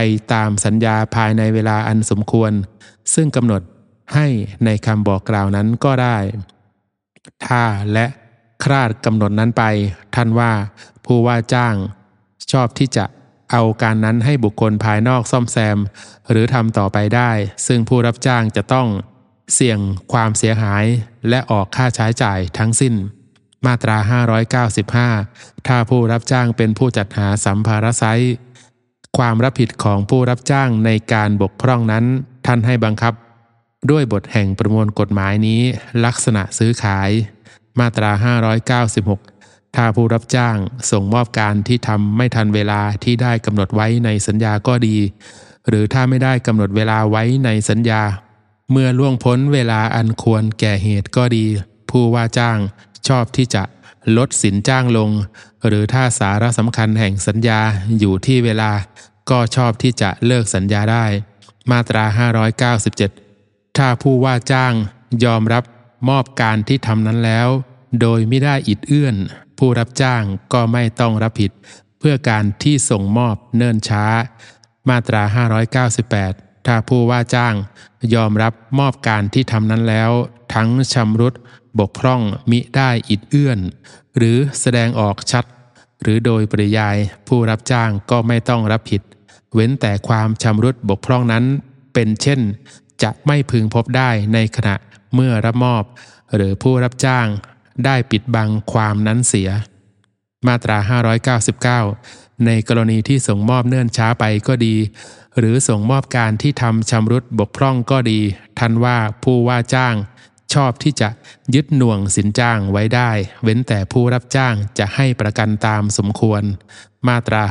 [0.00, 2.52] ไปตามสัญญาภายในเวลาอันสมควร
[3.14, 3.62] ซึ่งกำหนด
[4.14, 4.26] ให้
[4.64, 6.18] ในคำบอกกล่าวนั้นก็ได้
[7.46, 8.06] ถ้าและ
[8.64, 9.64] คลาดกำหนดนั้นไป
[10.14, 10.52] ท่านว่า
[11.06, 11.74] ผู้ว่าจ้าง
[12.52, 13.04] ชอบที่จะ
[13.52, 15.78] เอาการนั้นให้บุคคลภายนอกซ่อมแซม
[16.30, 17.30] หรือทำต่อไปได้
[17.66, 18.88] ซึ่งผู้รับจ้างจะต้อง
[19.54, 19.78] เสี่ยง
[20.12, 20.84] ความเสียหาย
[21.28, 22.94] และออกค่าใช้จ่ายทั้งสิ้น
[23.66, 23.98] มาตรา
[24.62, 28.36] 595 ถ้าผู้รับจ้างเป็นผู้จัดหาสัมภาระไซต์
[29.16, 32.04] ความรับผิดของผู้รับจ้างในการบกพร่องนั้น
[32.46, 33.14] ท่านให้บังคับ
[33.90, 35.60] ด้วยบทแห่งประมวลกฎหมายนี้
[36.04, 37.10] ลักษณะซื้อขาย
[37.78, 38.10] มาตรา
[38.94, 40.56] 596 ถ้าผู้รับจ้าง
[40.90, 44.96] ส่งมอบการที่ทำไม่ทันเวลาที่ได้กำหนดไว้ในสัญญาก็ดี
[45.68, 48.02] หรือถ้าไม่ได้กำหนดเวลาไว้ในสัญญา
[48.70, 51.46] เมื่อล่วงพ้นเวลาอันควรแก่เหตุก็ดี
[51.90, 52.58] ผู้ว่าจ้าง
[53.08, 53.62] ชอบที่จะ
[54.16, 55.10] ลดสินจ้างลง
[55.66, 57.60] หรือถ้าสาระสำคัญแห่งสัญญา
[57.98, 58.72] อยู่ที่เวลา
[59.30, 61.04] ก็ชอบที่จะเลิกสัญญาได้
[61.70, 62.04] มาตรา
[63.10, 64.72] 597 ถ้าผู้ว่าจ้าง
[65.24, 65.64] ยอมรับ
[66.08, 67.48] มอบการที่ทำนั้นแล้ว
[68.00, 69.16] โดยไม่ได้อิดเอื้อน
[69.58, 71.50] ผู้รับจ้างก็ไม่ต้องรับผิด
[71.98, 74.04] เพื่อการที่ส่งมอบเนิ่นช้า
[74.88, 75.22] มาตรา
[75.94, 77.54] 598 ถ้าผู้ว่าจ้าง
[78.14, 80.10] ยอมรับมอบการที่ทำนั้นแล้ว
[80.54, 81.34] ทั้งชำรุด
[81.78, 83.58] บกพร่องมิได้อิดเอื้อน
[84.16, 85.44] หรือแสดงออกชัด
[86.02, 86.96] หรือโดยปริยาย
[87.28, 89.02] ผู้รับจ้างก็ไม่ต้องรับผิด
[89.54, 91.44] เว้นแต่ความชำรุดบกพร่องนั้น
[91.94, 92.40] เป็นเช่น
[93.02, 94.76] จะไม่พึงพบได้ในขณะ
[95.14, 95.84] เมื่อรับมอบ
[96.34, 97.26] หรือผู้รับจ้าง
[97.84, 99.50] ได้ปิดบังความนั้นเสีย
[100.46, 100.78] มาตรา
[101.82, 104.76] 599 ในกรณีที่ส่งมอบเนื่อนช้าไปก็ดี
[105.38, 108.20] หรือส่งมอบการที่ทำชำรุดบกพร่องก็ดี
[108.58, 109.94] ท่านว่าผู้ว่าจ้าง
[110.54, 111.08] ชอบที่จะ
[111.54, 113.10] ยึดหน่วงสินจ้างไว้ได้
[113.42, 116.42] เว้นแต่ผู้รับจ้างจะให้ประกันตามสมควร
[117.08, 117.42] มาตรา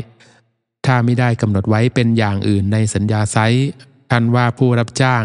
[0.00, 3.68] 600 ถ้าไม่ได้กำหนดไว้เป็นอย่างอื่นในสัญญาไซต์
[4.10, 5.22] ท่านว่าผู้รับจ้าง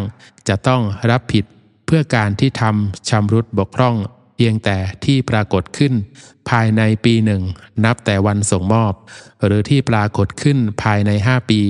[0.48, 0.82] จะต้อง
[1.12, 1.46] รับผิด
[1.86, 3.96] เพื่อการที่ทำชำรุดบกพร่อง
[4.36, 5.94] เพียงแต่ที่ปรากฏขึ้น
[6.50, 7.42] ภายในปีหนึ่ง
[7.86, 8.94] นับแต่วันส่งมอบ
[9.44, 11.62] หรือที่ปรากฏขึ้นภายในห้าปี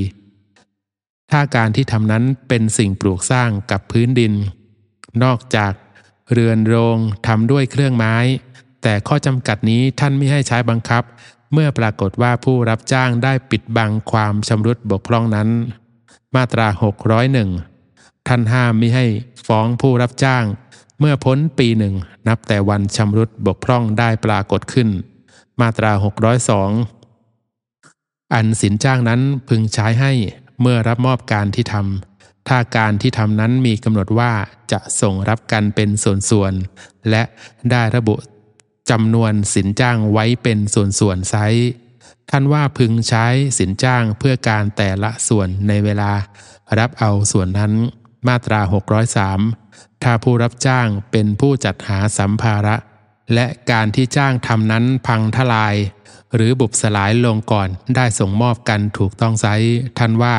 [1.32, 4.34] ถ้าการที่ทำนั้นเป็นสิ่งปลูกสร้างกับพื้นดิน
[5.24, 5.74] นอกจาก
[6.32, 8.16] เรือนโรงทำด้วยเครื่องไม้
[8.84, 11.04] แต่ข้อจำกัดนี้ท่านไม่ให้ใช้บังคับ
[11.54, 15.50] เมื่อปรากฏว่าผู้รับจ้างได้ปิดบังความชำรุดบกพร่องนั้น
[16.36, 16.68] มาตรา
[17.48, 19.06] 601 ท่านห้ามไม่ให้
[19.48, 20.44] ฟ้องผู้รับจ้าง
[21.00, 21.96] เมื่อพ้นปีหนึ่ง
[22.28, 24.90] นับแต่วันชำรุดบกพร่องได้ปรากฏขึ้น
[25.62, 25.92] มาตรา
[27.14, 30.12] 602 อันสินจ้างนั้นพึงใช้ให้
[30.62, 32.07] เมื่อรับมอบการที่ทำ
[32.48, 34.34] ถ้าการที่ทำนั้นมีกำหนดว่า
[34.72, 37.24] จะส่งรับกันเป็นส่วนๆ และ
[37.72, 38.16] ได้ระบุ
[38.92, 40.60] จำนวนสินจ้างไว้เป็น
[41.00, 41.36] ส่วนๆไซ
[42.30, 43.26] ท่านว่าพึงใช้
[43.58, 46.12] สินจ้างเพื่อการแต่ละส่วนในเวลา
[46.80, 47.74] รับเอาส่วนนั้น
[48.28, 48.62] มาตรา
[49.32, 52.76] 603 ถ้าผู้รับจ้างเป็นผู้จัดหาสัมภาระ
[53.34, 55.76] และการที่จ้างทำนั้นพังทลาย
[56.36, 59.48] หรือบุบสลายลงก่อนได้ส่งมอบกันถูกต้องไซ
[59.98, 60.36] ท่านว่า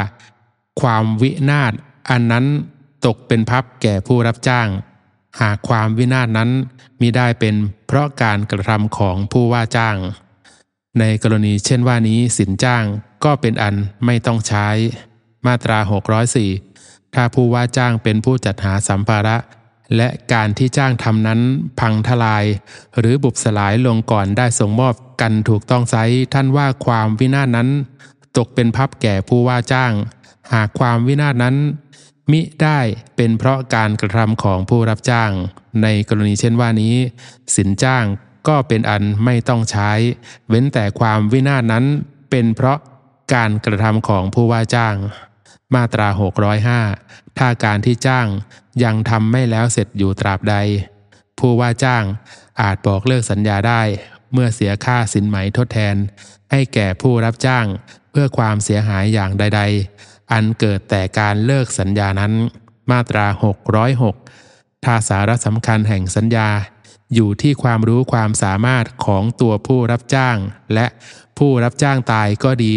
[0.80, 1.72] ความวินาศ
[2.10, 2.44] อันนั้น
[3.06, 4.68] ตกเป็นพับแก่ผู้รับจ้าง
[5.40, 6.50] หากความวินาศนั้น
[7.00, 7.54] มิได้เป็น
[7.86, 9.96] เพราะการกระทำของผู้ว่าจ้าง
[10.98, 12.84] ในกรณีเช่นว่านี้สินจ้าง
[13.24, 13.74] ก็เป็นอัน
[14.06, 14.68] ไม่ต้องใช้
[15.46, 15.78] มาตรา
[16.46, 19.36] 604 ถ้าผู้ว่าจ้างเป็นผู้จัดหาสัมภาระ
[19.96, 21.40] และการที่จ้างทำนั้น
[21.80, 22.44] พังทลาย
[22.98, 25.96] หรือบุบสลายลงก่อนได้ส่งมอบกันถูกต้องไซ
[26.34, 27.68] ท่านว่าความวินาศนั้น
[28.36, 29.92] ตกเป็นพับแก่ผู้ว่าจ้าง
[30.52, 31.56] หากความวินาศนั้น
[32.32, 32.78] มิได้
[33.16, 35.30] เป็นเพราะการกระทำของผู้รับจ้าง
[35.82, 36.94] ในกรณีเช่นว่านี้
[37.56, 38.04] สินจ้าง
[38.48, 39.90] ก็เป็นอันไม่ต้องใช้
[40.48, 41.84] เว้นแต่ความวินาศนั้น
[42.30, 42.78] เป็นเพราะ
[43.34, 44.94] การกระทำของผู้ว่าจ้าง
[45.74, 46.08] มาตรา
[46.72, 48.26] 605 ถ้าการที่จ้าง
[48.84, 50.56] ยังทำไม่แล้วเสร็จอยู่ตราบใด
[51.38, 52.04] ผู้ว่าจ้าง
[52.60, 53.82] อาจบอกเลิกสัญญาได้
[54.32, 55.96] เมื่อเสียค่าสินไหมทดแทน
[56.50, 57.66] ให้แก่ผู้รับจ้าง
[58.10, 59.62] เพื่อความเสียหายอย่างใด
[59.96, 62.32] ๆ อันเกิดแต่การเลิกสัญญานั้น
[62.90, 63.26] มาตรา
[64.06, 66.48] 606ถ้าสาระสำคัญแห่งสัญญา
[67.14, 70.36] อยู่ที่ความรู้ความสามารถของตัวผู้รับจ้าง
[70.74, 70.86] และ
[71.38, 72.76] ผู้รับจ้างตายก็ดี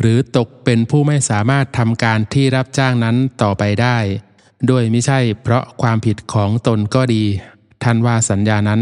[0.00, 3.98] หรือตกเป็นผู้ไม่สามารถทำการที่รับจ้างนั้นต่อไปได้
[4.66, 7.24] โดยไม่ใช่เพราะความผิดของตนก็ดี
[7.82, 8.80] ท่านว่าสัญญานั้น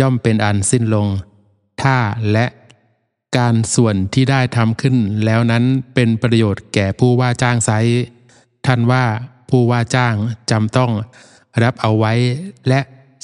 [0.00, 1.08] ย่อมเป็นอันสิ้นลง
[1.82, 1.96] ถ้า
[2.32, 2.46] และ
[3.38, 7.70] การส่วนที่ได้ทำขึ้น แล้วนั้นเป็นประโยชน์แก่ผู้ว่าจ้างไซ
[8.66, 9.04] ท่านว่า
[9.50, 10.14] ผู้ว่าจ้าง
[10.50, 10.92] จำต้อง
[11.62, 12.12] รับเอาไว้
[12.68, 12.80] และ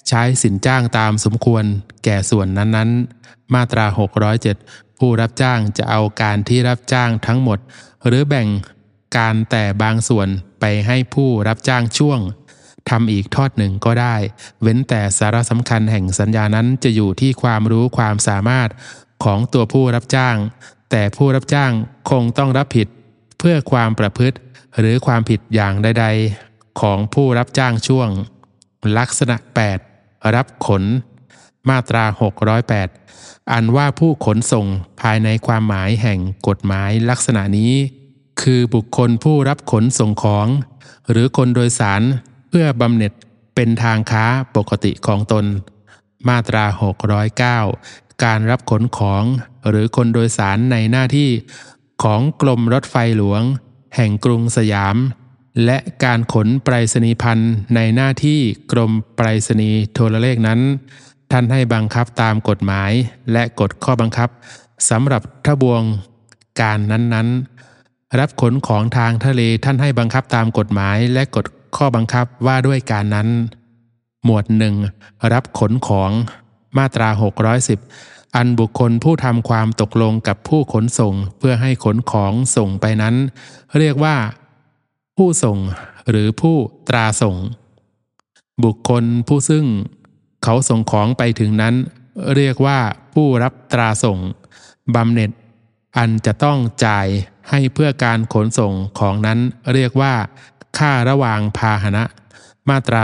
[0.08, 1.64] ใช้สินจ้างตามสมควร
[2.04, 3.86] แก่ส่วนนั้นๆ มาตรา
[4.42, 7.58] 607 ผู้รับจ้างจะเอาการที่รับจ้างทั้งหมด
[8.06, 8.48] หรือแบ่ง
[9.16, 10.28] การแต่บางส่วน
[10.60, 12.20] ไปให้ผู้รับจ้างช่วง
[12.90, 14.16] ทำอีกทอดหนึ่งก็ได้
[14.62, 18.68] เว้นแต่สาระสำคัญแห่งสัญญานั้นจะอยู่ที่ความรู้ความสามารถ
[19.24, 20.36] ของตัวผู้รับจ้าง
[20.90, 21.72] แต่ผู้รับจ้าง
[22.10, 22.88] คงต้องรับผิด
[23.38, 24.36] เพื่อความประพฤติ
[24.78, 26.06] หรือความผิดอย่างใด
[26.42, 28.08] ๆ ของผู้รับจ้างช่วง
[28.98, 29.36] ลักษณะ
[29.86, 30.82] 8 รับขน
[31.68, 32.04] มาตรา
[32.78, 34.66] 608 อันว่าผู้ขนส่ง
[35.00, 37.72] ภายในความหมายแห่งกฎหมายลักษณะนี้
[38.42, 40.46] คือบุคคลผู้รับขนส่งของ
[41.10, 42.02] หรือคนโดยสาร
[42.48, 43.12] เพื่อบำเหน็จ
[43.54, 44.24] เป็นทางค้า
[44.56, 45.44] ปกติของตน
[46.28, 46.64] มาตรา
[47.44, 49.24] 609 การรับขนของ
[49.68, 51.30] หรือคนโดยสารในหน้าที่
[52.02, 53.42] ของกรมรถไฟหลวง
[53.96, 54.96] แห่งกรุงสยาม
[55.64, 58.40] และการขนไปรษณีย์พันธ์ในหน้าที่
[58.72, 60.60] กรมไปรษณีย์โทรเลขนั้น
[61.32, 62.92] ท่านให้บังคับตามกฎหมาย
[63.32, 64.28] และกฎข้อบังคับ
[64.90, 65.82] สำหรับทบวง
[66.60, 73.28] การนั้นๆ รับขนของทางทะเลท่านให้บังคับตามกฎหมายและกฎข้อบังคับว่าด้วยการนั้น
[74.24, 74.74] หมวดหนึ่ง
[75.32, 76.10] รับขนของ
[76.78, 77.08] มาตรา
[77.72, 83.14] 610 อันบุคคลผู้ทำความตกลงกับผู้ขนส่งเพื่อให้ขนของส่งไปนั้น
[83.78, 84.16] เรียกว่า
[85.16, 85.58] ผู้ส่ง
[86.10, 86.56] หรือผู้
[86.88, 87.36] ตราส่ง
[88.64, 89.66] บุคคลผู้ซึ่ง
[90.44, 91.74] เขาส่งของไปถึงนั้น
[92.36, 92.78] เรียกว่า
[93.14, 94.18] ผู้รับตราส่ง
[94.94, 95.30] บำเหน็จ
[95.96, 97.06] อันจะต้องจ่าย
[97.50, 99.38] ให้เพื่อการขนส่งของนั้น
[99.74, 100.14] เรียกว่า
[100.78, 102.04] ค่าระหว่างพาหนะ
[102.68, 103.02] มาตรา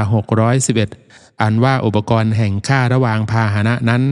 [0.55, 1.06] 611
[1.43, 4.03] อันว่าอุปกรณ์แห่งค่าระหว่างพาหนะนั้น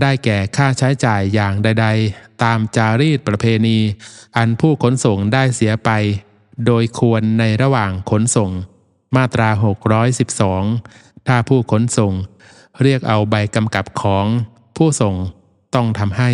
[0.00, 3.78] ได้แก่ค่าใช้จ่ายอย่างใด ๆ ตามจารีตประเพณี
[4.36, 5.90] อันผู้ขนส่งได้เสียไป
[6.66, 8.50] โดยควรในระหว่างขนส่ง
[9.16, 9.48] มาตรา
[10.38, 12.12] 612 ถ้าผู้ขนส่ง
[12.82, 14.26] เรียกเอาใบกำกับของ
[14.76, 15.14] ผู้ส่ง
[15.74, 16.30] ต้องทำให้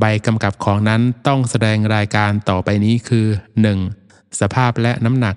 [0.00, 3.26] ใบกำกับของนั้นต้องแสดงรายการต่อไปนี้คือ
[3.82, 4.40] 1.
[4.40, 5.36] สภาพและน้ำหนัก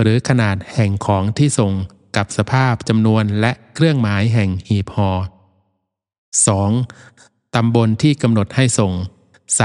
[0.00, 1.72] หรือขนาดแห่งของที่ส่ง
[2.16, 5.10] กับสภาพจำนวนและเครื่องหมายแห่งหีบห่อ
[6.72, 7.54] 2.
[7.54, 8.92] ตำบลที่กำหนดให้ส่ง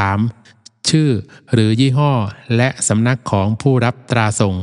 [0.08, 0.90] 3.
[0.90, 1.10] ชื่อ
[1.54, 2.12] หรือยี่ห้อ
[2.58, 4.56] และสำนักของผู้รับตราส่ง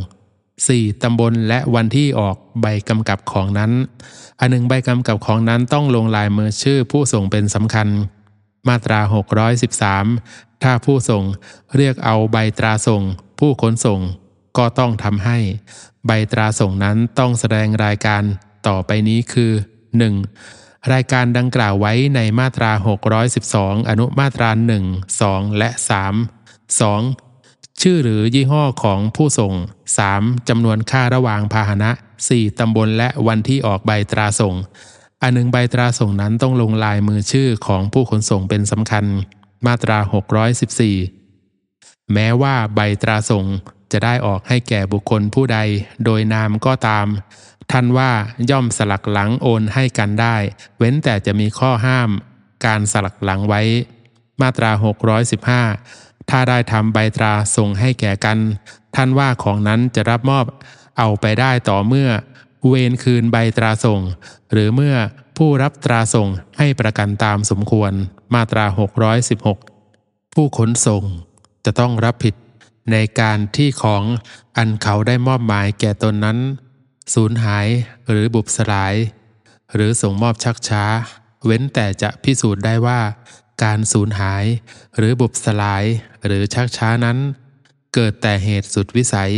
[0.47, 1.03] 4.
[1.03, 3.73] ตำบลและวันที่ออกใบกำกับของนั้น
[4.41, 7.89] อันหนึ่งใบกำกับของนั้นต้องลงลายมือชื่อผู้ส่งเป็นสำคัญ
[8.69, 9.01] มาตรา
[9.83, 11.23] 613 ถ้าผู้ส่ง
[11.77, 13.03] เรียกเอาใบตราส่ง
[13.39, 14.01] ผู้ขนส่ง
[14.59, 15.39] ก็ต้องทำให้
[16.07, 18.23] ใบตราส่งนั้นต้องแสดงรายการ
[18.69, 19.53] ต่อไปนี้คือ
[20.27, 20.93] 1.
[20.93, 22.71] รายการดังกล่าวไว้ในมาตรา
[23.31, 24.51] 612 อนุมาตรา
[24.85, 25.71] 1 2 และ
[26.41, 27.83] 3 2.
[27.83, 29.55] ชื่อหรือยี่ห้อของผู้ส่ง
[30.01, 30.49] 3.
[30.49, 31.91] จำนวนค่าระหว่างพาหนะ
[32.27, 32.59] 4.
[32.59, 34.55] ตำบลและวันที่ออกใบตราส่ง
[35.23, 39.05] อันหนึ่งใบตราส่งนั้นต้องลงลายมือชื่อของผู้ขนส่งเป็นสำคัญ
[39.67, 39.99] มาตรา
[40.87, 43.45] 614 แม้ว่าใบตราส่ง
[43.99, 45.59] จะได้ออกให้แก่บุคคลผู้ใด
[46.05, 47.07] โดยนามก็ตาม
[47.73, 48.11] ท่านว่า
[48.51, 50.37] ย่อมสลักหลังโอนให้กันได้
[50.79, 52.11] เว้นแต่จะมีข้อห้าม
[52.67, 53.63] การสลักหลังไว้
[54.41, 54.71] มาตรา
[55.51, 58.39] 615 ถ้าได้ทำใบตราส่งให้แก่กัน
[58.97, 60.45] ท่านว่าของนั้นจะรับมอบ
[60.99, 62.11] เอาไปได้ต่อเมื่อ
[62.67, 64.01] เวนคืนใบตราส่ง
[64.53, 64.97] หรือเมื่อ
[65.37, 66.29] ผู้รับตราส่ง
[66.59, 67.93] ให้ประกันตามสมควร
[68.35, 68.65] มาตรา
[69.51, 71.03] 616 ผู้ขนส่ง
[71.65, 72.35] จะต้องรับผิด
[72.93, 74.03] ในการที่ของ
[74.57, 76.39] อันเขาได้มอบหมายแก่ตนนั้น
[77.15, 77.67] สูญหาย
[78.11, 78.95] หรือบุบสลาย
[79.75, 80.85] หรือส่งมอบชักช้า
[81.45, 83.01] เว้นแต่จะพิสูจน์ได้ว่า
[83.63, 84.45] การสูญหาย
[84.97, 85.85] หรือบุบสลาย
[86.27, 87.19] หรือชักช้านั้น
[87.95, 89.33] เกิดแต่เหตุสุดวิสัย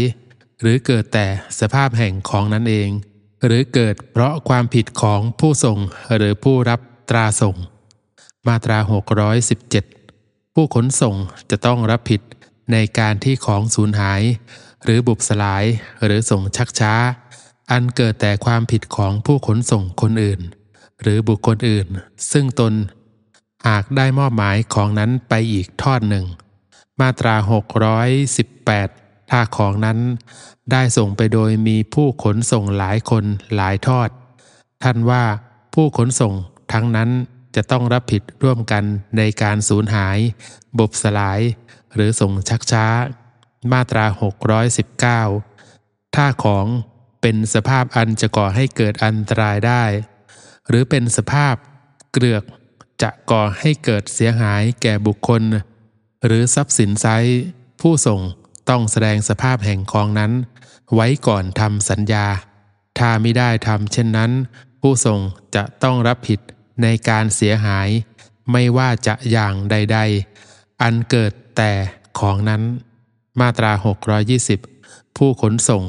[0.60, 1.26] หรือเกิดแต่
[1.60, 2.90] สภาพแห่งของนั้นเอง
[3.44, 5.78] หรือเกิดเพราะความผิดของผู้ส่ง
[6.16, 6.80] หรือผู้รับ
[7.10, 7.56] ตราส่ง
[8.46, 8.78] มาตรา
[9.66, 11.14] 617 ผู้ขนส่ง
[11.50, 12.20] จะต้องรับผิด
[12.72, 14.22] ในการที่ของสูญหาย
[14.84, 15.64] หรือบุบสลาย
[16.04, 16.94] หรือส่งชักช้า
[17.70, 20.40] อันเกิดแต่ความผิดของผู้ขนส่งคนอื่น
[21.02, 21.86] หรือบุคคลอื่น
[22.32, 22.72] ซึ่งตน
[23.68, 26.24] หากได้มอบหมายของนั้นไปอีกทอดหนึ่ง
[27.00, 27.34] มาตรา
[28.12, 29.98] 618 ถ้าของนั้น
[30.72, 33.24] ได้ส่งไปโดยมีผู้ขนส่งหลายคน
[33.56, 34.08] หลายทอด
[34.82, 35.24] ท่านว่า
[35.74, 36.34] ผู้ขนส่ง
[36.72, 37.10] ทั้งนั้น
[37.56, 38.84] จะต้องรับผิดร่วมกัน
[39.16, 40.18] ในการสูญหาย
[40.78, 41.40] บบสลาย
[41.94, 42.86] หรือส่งชักช้า
[43.72, 44.04] มาตรา
[45.30, 46.66] 619ถ้าของ
[47.20, 49.84] เป็นสภาพอันจะก่อให้เกิดอันตรายได้
[50.68, 51.54] หรือเป็นสภาพ
[52.12, 52.44] เกลือก
[53.02, 55.42] จะก่อให้เกิดเสียหายแก่บุคคล
[56.24, 57.06] หรือทรัพย์สินไซ
[57.80, 58.20] ผู้ส่ง
[58.68, 60.32] ต้องแสดงสภาพแห่งของนั้น
[60.94, 62.26] ไว้ก่อนทำสัญญา
[62.98, 64.30] ถ้าไม่ได้ทำเช่นนั้น
[64.80, 65.20] ผู้ส่ง
[65.54, 66.40] จะต้องรับผิด
[66.82, 67.88] ในการเสียหาย
[68.52, 69.98] ไม่ว่าจะอย่างใด
[70.40, 71.72] ๆ อันเกิด แต่
[72.18, 72.62] ของนั้น
[73.40, 73.72] มาตรา
[74.44, 75.82] 620 ผู้ขนส่ง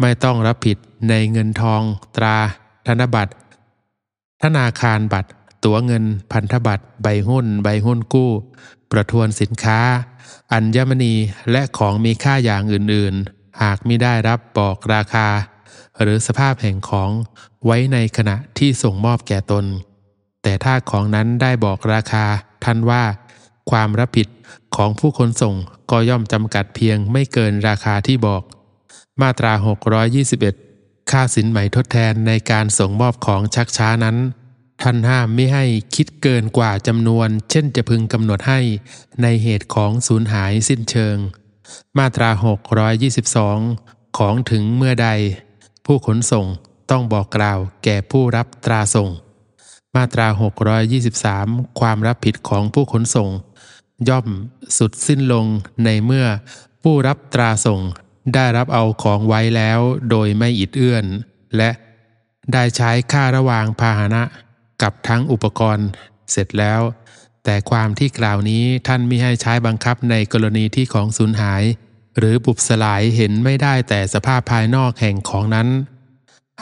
[0.00, 0.76] ไม่ต้องรับผิด
[1.08, 1.82] ในเงินทอง
[2.16, 2.36] ตรา
[2.86, 3.32] ธนบัตร
[4.42, 5.30] ธนาคารบัตร
[5.64, 8.30] ตั๋วเงินพันธบัตร ใบหุ้น ใบหุ้นกู้
[8.90, 9.80] ประทวนสินค้า
[10.52, 11.14] อัญมณี
[11.50, 15.28] และของมีค่าอย่างอื่น ๆ หากไม่ได้รับบอกราคา
[16.00, 17.10] หรือสภาพแห่งของ
[17.66, 19.64] ไว้ในขณะที่ส่งมอบแก่ตน
[20.42, 22.24] แต่ถ้าของนั้นได้บอกราคา
[22.64, 23.04] ท่านว่า
[23.70, 24.28] ความรับผิด
[24.76, 25.54] ของผู้ขนส่ง
[25.90, 28.42] ก็ย่อมจำกัดเพียงไม่เกินราคาที่บอก
[29.20, 29.52] มาตรา
[30.32, 34.16] 621 ค่าสินไหมทดแทนในการส่งมอบของชักช้านั้น
[34.82, 38.60] ท่านห้ามไม่ให้คิดเกินกว่าจำนวน เช่นจะพึงกำหนดให้
[39.22, 41.16] ในเหตุของสูญหายสิ้นเชิง
[41.98, 42.30] มาตรา
[43.04, 45.08] 622 ของถึงเมื่อใด
[45.86, 46.46] ผู้ขนส่ง
[46.90, 49.08] ต้องบอกกล่าวแก่ผู้รับตราส่ง
[49.96, 50.26] มาตรา
[51.02, 53.28] 623 ความรับผิดของผู้ขนส่ง
[54.08, 54.26] ย่อม
[54.78, 55.46] สุดสิ้นลง
[55.84, 56.26] ในเมื่อ
[56.82, 57.80] ผู้รับตราส่ง
[58.34, 59.80] ได้รับเอาของไว้แล้ว
[60.10, 61.04] โดยไม่อิดเอื้อน
[61.56, 61.70] และ
[62.52, 64.22] ได้ใช้ค่าระหว่างพาหนะ
[64.82, 65.88] กับทั้งอุปกรณ์
[66.30, 66.80] เสร็จแล้ว
[67.44, 71.62] แต่ความที่กล่าวนี้ท่านม่ให้ใช้บังคับในกรณีที่ของสูญหาย
[72.18, 75.68] หรือบุบสลายเห็นไม่ได้แต่สภาพภายนอกแห่งของนั้น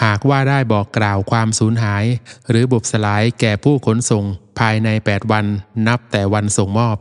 [0.03, 2.05] หากว่าได้บอกกล่าวความสูญหาย
[2.49, 4.24] หรือบุบสลายแก่ผู้ขนส่ง
[4.59, 5.47] ภายใน 8 วัน
[5.87, 6.97] นับแต่วันส่งมอบ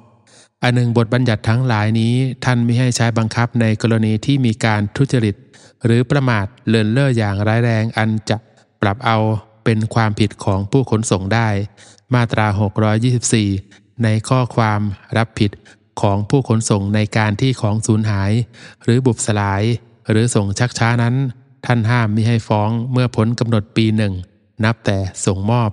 [0.63, 2.13] อันหนึ่งบทบัญญัติทั้งหลายนี้
[2.45, 5.35] ท่านไม่ให้ใช้บังคับในกรณีที่มีการทุจริต
[5.85, 8.37] หรือประมาทเลินเล่ออย่างร้ายแรงอันจะ
[8.81, 9.17] ปรับเอา
[9.65, 11.47] เป็นความผิดของผู้ขนส่งได้
[12.13, 12.47] มาตรา
[13.25, 14.81] 624 ในข้อความ
[15.17, 15.51] รับผิด
[16.01, 18.31] ของผู้ขนส่งในการที่ของสูญหาย
[18.83, 19.63] หรือบุบสลาย
[20.09, 21.15] หรือส่งชักช้านั้น
[21.65, 24.13] ท่านห้ามมิให้ฟ้องเมื่อพ้นกำหนดปีหนึ่ง
[24.65, 25.71] นับแต่ส่งมอบ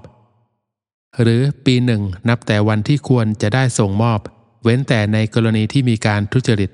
[1.23, 4.21] หรือปีหนึ่งนับแต่วันที่ควรจะได้ส่งมอบ
[4.63, 6.71] เว้นแต่ในกรณีที่มีการทุจริต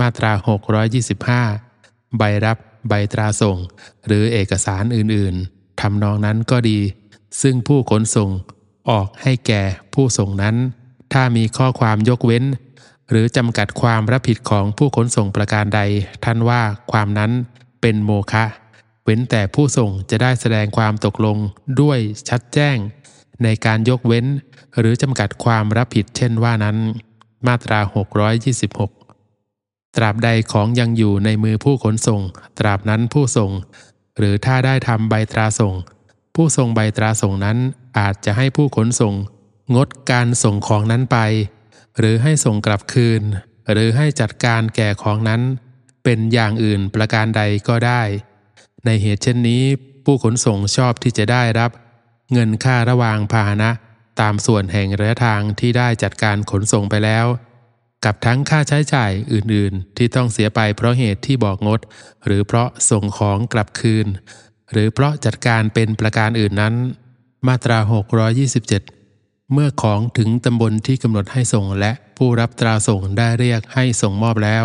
[0.00, 0.32] มาตรา
[1.44, 2.58] 625 ใบรับ
[2.88, 3.58] ใบตราส่ง
[4.06, 6.78] หรือเอกสารอื่นๆทำนองนั้นก็ดี
[7.42, 8.30] ซึ่งผู้ขนส่ง
[8.90, 9.62] ออกให้แก่
[9.94, 10.56] ผู้ส่งนั้น
[11.12, 12.44] ถ้ามีข้อความยกเว้น
[13.10, 15.80] หรือจำกัดความรับผิดของผู้ขนส่งประการใด
[16.24, 16.62] ท่านว่า
[16.92, 17.30] ความนั้น
[17.80, 18.44] เป็นโมฆะ
[19.04, 21.36] เว้นแต่ผู้ส่งจะได้แสดงความตกลง
[21.80, 21.98] ด้วย
[22.28, 22.76] ชัดแจ้ง
[23.42, 24.26] ในการยกเว้น
[24.78, 26.76] หรือจำกัดความรับผิดเช่นว่านั้น
[27.46, 27.80] มาตรา
[28.46, 32.20] 626 ตราบใดของยังอยู่ในมือผู้ขนส่ง
[32.58, 33.50] ตราบนั้นผู้ส่ง
[34.18, 35.74] หรือถ้าได้ทำใบตราส่ง
[36.34, 37.58] ผู้ส่งใบตราส่งนั้น
[37.98, 39.14] อาจจะให้ผู้ขนส่ง
[39.74, 41.18] งดการส่งของนั้นไป
[41.98, 43.22] หรือให้ส่งกลับคืน
[43.72, 45.42] หรือให้จัดการแก่ของนั้น
[46.04, 48.02] เป็นอย่างอื่นประการใดก็ได้
[48.84, 49.62] ในเหตุเช่นนี้
[50.04, 51.70] ผู้ขนส่งชอบที่จะได้รับ
[52.32, 53.70] เงินค่าระหว่างพาหนะ
[54.20, 57.26] ตามส่วนแห่งระยะทางที่ได้จัดการขนส่งไปแล้ว
[58.04, 61.80] กับทั้งค่าใช้จ่ายอื่นๆ ที่ต้องเสียไปเพราะเหตุที่บอกงด
[62.26, 64.06] หรือเพราะส่งของกลับคืน
[64.72, 66.74] หรือเพราะจัดการเป็นประการอื่นนั้น
[67.48, 67.78] มาตรา
[68.44, 74.64] 627 เมื่อของถึงตำบลที่กำหนดให้ส่งและผู้รับตราส่งได้เรียกให้ส่งมอบแล้ว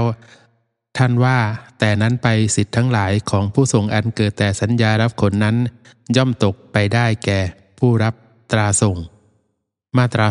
[0.97, 1.39] ท่านว่า
[1.79, 5.55] แต่นั้นไปสิทธิ์ทั้งหลายของผู้ส่งอันเกิดแต่สัญญารับขนนั้น
[6.15, 7.39] ย่อมตกไปได้แก่
[7.79, 8.13] ผู้รับ
[8.51, 8.97] ตราส่ง
[9.97, 10.27] มาตรา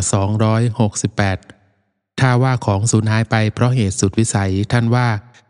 [0.68, 5.08] 268 ถ้าว่าของสูญหายไปเพราะเหตุสุดวิสัย ท่านว่า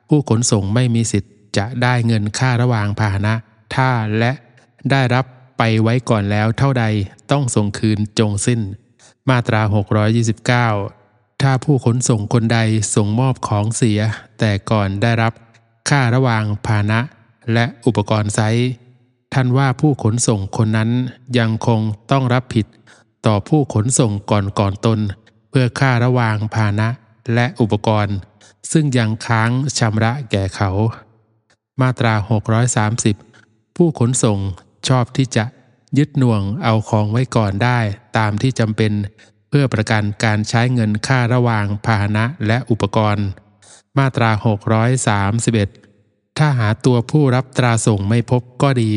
[0.09, 3.35] ผู้ขนส่งไม่มีสิทธิ์จะได้เงินค่าระหว่างพาหนะ
[3.75, 4.33] ถ้าและ
[4.91, 5.25] ได้รับ
[5.59, 6.85] ไปไว้ก่อนแล้วเท่าใด
[7.31, 8.61] ต้องส่งคืนจงสิ้น
[9.29, 9.63] มาตรา
[10.73, 12.59] 629 ถ้าผู้ขนส่งคนใด
[12.95, 14.01] ส่งมอบของเสีย
[14.39, 15.33] แต่ก่อนได้รับ
[15.89, 17.01] ค่าระหว่างพาหนะ
[17.53, 18.41] และอุปกรณ์ไซ
[19.35, 20.91] ท่านว่าผู้ขนส่งคนนั้น
[21.39, 21.81] ยังคง
[22.11, 22.67] ต้องรับผิด
[23.27, 25.01] ต่อผู้ขนส่งก่อนก่อนตน
[25.51, 26.89] เพื่อค่าระหว่างพานะ
[27.35, 28.17] และอุปกรณ์
[28.73, 30.71] ซึ่งยังค้างชำระแก่เขา
[31.81, 32.15] มาตรา
[33.15, 34.39] 630 ผู้ขนส่ง
[34.89, 35.45] ชอบที่จะ
[35.99, 37.79] ยึดหน่วงเอาของไว้ก่อนได้
[38.19, 38.93] ตามที่จำเป็น
[39.49, 43.27] เพื่อประกันการใช้เงินค่าระหว่างพาหนะและอุปกรณ์
[43.99, 44.31] มาตรา
[45.55, 48.93] 631 ถ้าหาตัวผู้รับตราส่งไม่พบก็ดี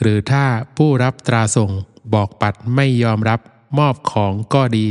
[0.00, 0.44] หรือถ้า
[0.76, 1.70] ผู้รับตราส่ง
[2.14, 3.40] บอกปัดไม่ยอมรับ
[3.78, 4.88] มอบของก็ดี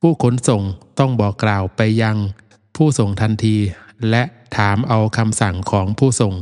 [0.00, 0.62] ผู้ขนส่ง
[0.98, 2.16] ต้องบอกกล่าวไปยัง
[2.76, 3.56] ผู้ส่งทันที
[4.10, 4.22] และ
[4.56, 6.34] ถามเอาคำสั่งของผู้ส่ง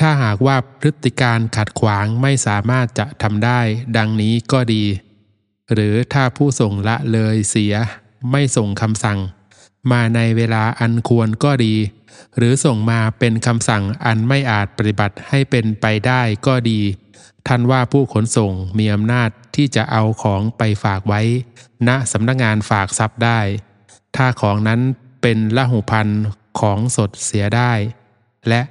[0.00, 3.60] ถ้าหากว่าพฤติการขัดขวางไม่สามารถจะทำได้
[3.96, 4.84] ดังนี้ก็ดี
[5.72, 7.74] หรือถ้าผู้ส่งละเลยเสีย
[8.30, 9.18] ไม่ส่งคำสั่ง
[9.90, 11.74] มาในเวลาอันควรก็ดี
[12.36, 16.80] หรือส่งมาเป็นคำสั่งอันไม่อาจปฏิบัติให้เป็นไปได้ก็ดี
[17.46, 21.22] ท่านว่าผู้ขนส่งมีอำนาจที่จะเอาของไปฝากไว้
[21.88, 23.40] ณสำนักงานฝากทรัพย์ได้
[24.16, 24.80] ถ้าของนั้น
[25.22, 26.08] เป็นละหุพัน
[26.60, 27.72] ของสดเสียได้
[28.48, 28.62] และ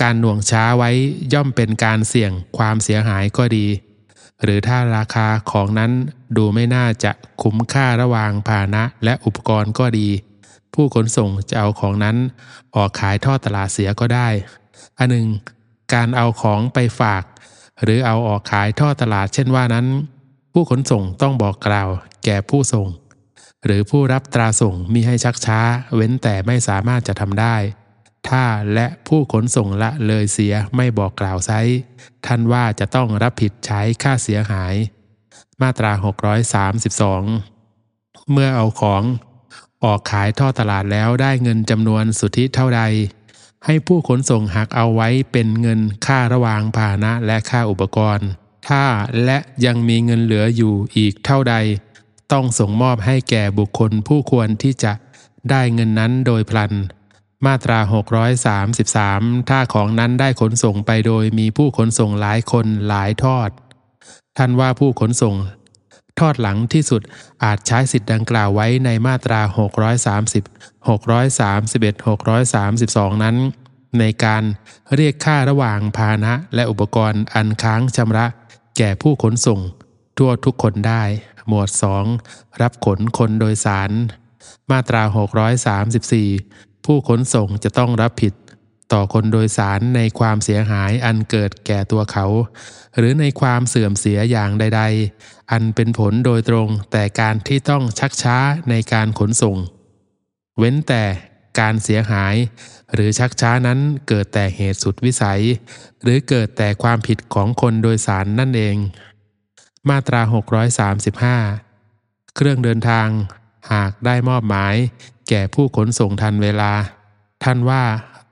[0.00, 0.90] การหน่วงช้าไว้
[1.32, 3.66] ย่อมเป็นการเสี่ยงความเสียหายก็ดี
[4.42, 5.92] หรือถ้าราคาของนั้น
[6.36, 10.08] ดูไม่น่าจะคุ้มค่าระหว่างพาหนะและอุปกรณ์ก็ดี
[10.74, 12.16] ผู้ขนส่งจะเอาของนั้น
[12.76, 14.28] ออกขายทอดตลาดเสียก็ได้
[14.98, 15.28] อันหนึ่ง
[15.94, 17.22] การเอาของไปฝาก
[17.82, 19.86] หรือเอาออกขายท่อตลาดเช่นว่านั้น
[20.52, 21.88] ผู้ขนส่งต้องบอกกล่าว
[22.24, 22.88] แก่ผู้ส่ง
[23.64, 25.60] หรือผู้รับตราส่งมิให้ชักช้า
[25.94, 27.56] เว้นแต่ไม่สามารถจะทำได้
[28.28, 31.50] ถ้าและผู้ขนส่งละเลยเสียไม่บอกกล่าวไซ
[32.26, 34.74] ท่านว่าจะต้องรับผิดใช้ค่าเสียหาย
[35.62, 35.92] มาตรา
[37.52, 39.02] 632 เมื่อเอาของ
[39.84, 42.82] ออกขายท่อตลาดแล้วได้เงินจำนวนสุทธิเท่าใด
[43.66, 48.28] ให้ผู้ขนส่งหักเอาไว้เป็นเงินค่าระวางพาหนะและค่าอุปกรณ์
[48.68, 48.84] ถ้า
[49.24, 51.54] และยังมีเงินเหลืออยู่อีกเท่าใด
[52.32, 54.92] ต้องส่งมอบให้แก่บุคคลผู้ควรที่จะ
[55.50, 56.72] ได้เงินนั้นโดยพลัน
[57.46, 57.78] มาตรา
[58.64, 63.50] 633 ถ้าของนั้นได้ขนส่งไปโดยมีผู้ขนส่งหลายคนหลายทอด
[64.36, 65.34] ท่านว่าผู้ขนส่ง
[66.18, 67.02] ทอดหลังที่สุด
[67.44, 69.40] อาจใช้สิทธิ์ดังกล่าวไว้ในมาตรา
[70.16, 73.36] 630 631 632 นั้น
[73.98, 74.42] ในการ
[74.94, 78.26] เรียกค่าระหว่างพาหนะและอุปกรณ์อันค้างชำระ
[78.76, 79.60] แก่ผู้ขนส่ง
[80.18, 81.02] ทั่วทุกคนได้
[81.48, 81.68] หมวด
[82.14, 83.90] 2 รับขนคนโดยสาร
[84.70, 85.02] มาตรา
[85.74, 88.34] 634 ผู้ขนส่งจะต้องรับผิด
[88.92, 92.26] ต่อคนโดยสารในความเสียหายอันเกิดแก่ตัวเขา
[92.96, 94.82] หรือในความเสื่อมเสียอย่างใด
[95.50, 98.36] อันเป็นผลโดยตรงแต่การที่ต้องชักช้า
[98.70, 99.56] ในการขนส่ง
[100.58, 101.04] เว้นแต่
[101.60, 102.34] การเสียหาย
[102.94, 103.78] หรือชักช้านั้น
[104.08, 105.42] เกิดแต่เหตุสุดวิสัย
[106.02, 108.76] หรือเกิดแต่ความผิดของคนโดยสารนั่นเอง
[109.88, 110.20] มาตรา
[111.48, 113.08] 635 เครื่องเดินทาง
[113.72, 114.74] หากได้มอบหมาย
[115.28, 116.72] แก่ผู้ขนส่งทันเวลา
[117.44, 117.84] ท่านว่า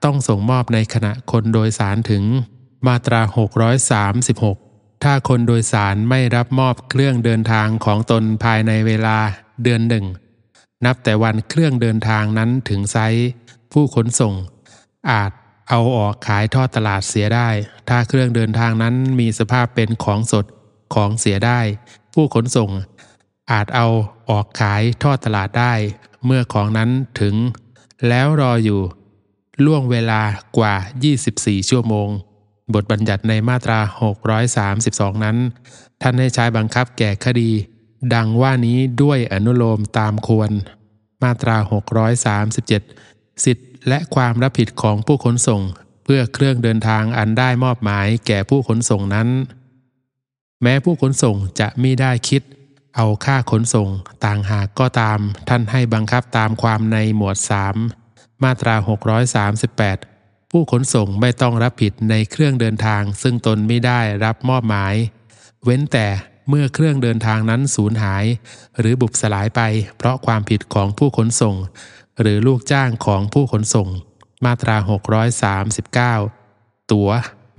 [0.05, 2.23] ต้องส่งมอบในขณะคนโดยสารถึง
[2.87, 4.66] มาตรา 636
[5.03, 9.18] ถ้าคนโดยสารไม่รับมอบเครื่องเดินทางของตนภายในเวลา
[9.62, 10.05] เดือนหนึ่ง
[10.84, 13.26] นับแต่วันเครื่องเดินทางนั้นถึงไซส์
[13.72, 14.34] ผู้ขนส่ง
[15.11, 15.30] อาจ
[15.68, 17.49] เอาออกขายทอดตลาดเสียได้
[17.88, 20.47] ถ้าเครื่องเดินทางนั้นมีสภาพเป็นของสด
[20.94, 21.61] ของเสียได้
[22.14, 22.70] ผู้ขนส่ง
[23.51, 23.86] อาจเอา
[24.30, 25.74] ออกขายทอดตลาดได้
[26.24, 26.90] เมื่อของนั้น
[27.20, 27.34] ถึง
[28.09, 28.80] แล้วรออยู่
[29.64, 30.22] ล่วงเวลา
[30.59, 30.74] กว่า
[31.22, 32.09] 24 ชั่วโมง
[32.75, 33.81] บทบัญญัติในมาตรา
[34.53, 35.37] 632 นั้น
[36.03, 37.51] ท่านให้ใช้บังคับแก่คดี
[38.14, 40.51] ดังว่านี้ด้วยอนุโลมตามควร
[41.23, 41.57] มาตรา
[42.31, 45.62] 637 สิทธิและความรับผิดของผู้ขนส่ง
[46.05, 49.29] เพื่อเครื่องเดินทางอันได้มอบหมายแก่ผู้ขนส่งนั้น
[50.62, 52.43] แม้ผู้ขนส่งจะมิได้คิด
[52.97, 53.89] เอาค่าขนส่ง
[54.25, 57.37] ต่างหากก็ตาม ท่านให้บังคับตามความในหมวด
[57.91, 58.75] 3 มาตรา
[59.57, 60.16] 638
[60.59, 64.94] ผู้ขนส่งไม่ต้องรับผิดในเครื่องเดินทาง ซึ่งตนไม่ได้รับมอบหมาย
[65.64, 66.07] เว้นแต่
[66.48, 68.24] เมื่อเครื่องเดินทางนั้นสูญหาย
[68.78, 69.61] หรือบุบสลายไป
[69.96, 71.57] เพราะความผิดของผู้ขนส่ง
[72.20, 73.88] หรือลูกจ้างของผู้ขนส่ง
[74.44, 74.76] มาตรา
[76.04, 77.11] 639 ตั๋ว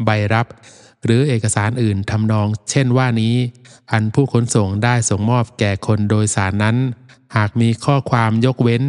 [0.05, 0.47] ใบรับ
[1.05, 3.35] หรือเอกสารอื่นทำนอง เช่นว่านี้
[3.91, 6.77] อันผู้ขนส่งได้ส่งมอบแก่คนโดยสารนั้น
[7.35, 8.83] หากมีข้อความยกเว้น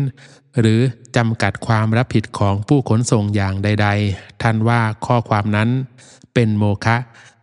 [0.60, 0.80] หรือ
[1.16, 5.68] จำกัดความรับผิดของผู้ขนส่งอย่างใด ๆ ท่านว่าข้อความนั้น
[6.34, 6.96] เป็นโมฆะ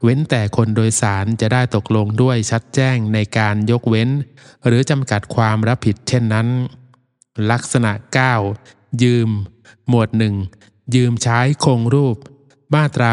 [0.03, 4.09] เว้นแต่คนโดยสารจะได้ตกลงด้วยชัดแจ้งในการยกเว้น
[4.65, 6.47] หรือจำกัดความรับผิดเช่นนั้น
[7.51, 7.91] ลักษณะ
[8.47, 9.29] 9 ยืม
[9.89, 10.35] หมวดหนึ่ง
[10.95, 12.17] ยืมใช้คงรูป
[12.73, 13.11] มาตรา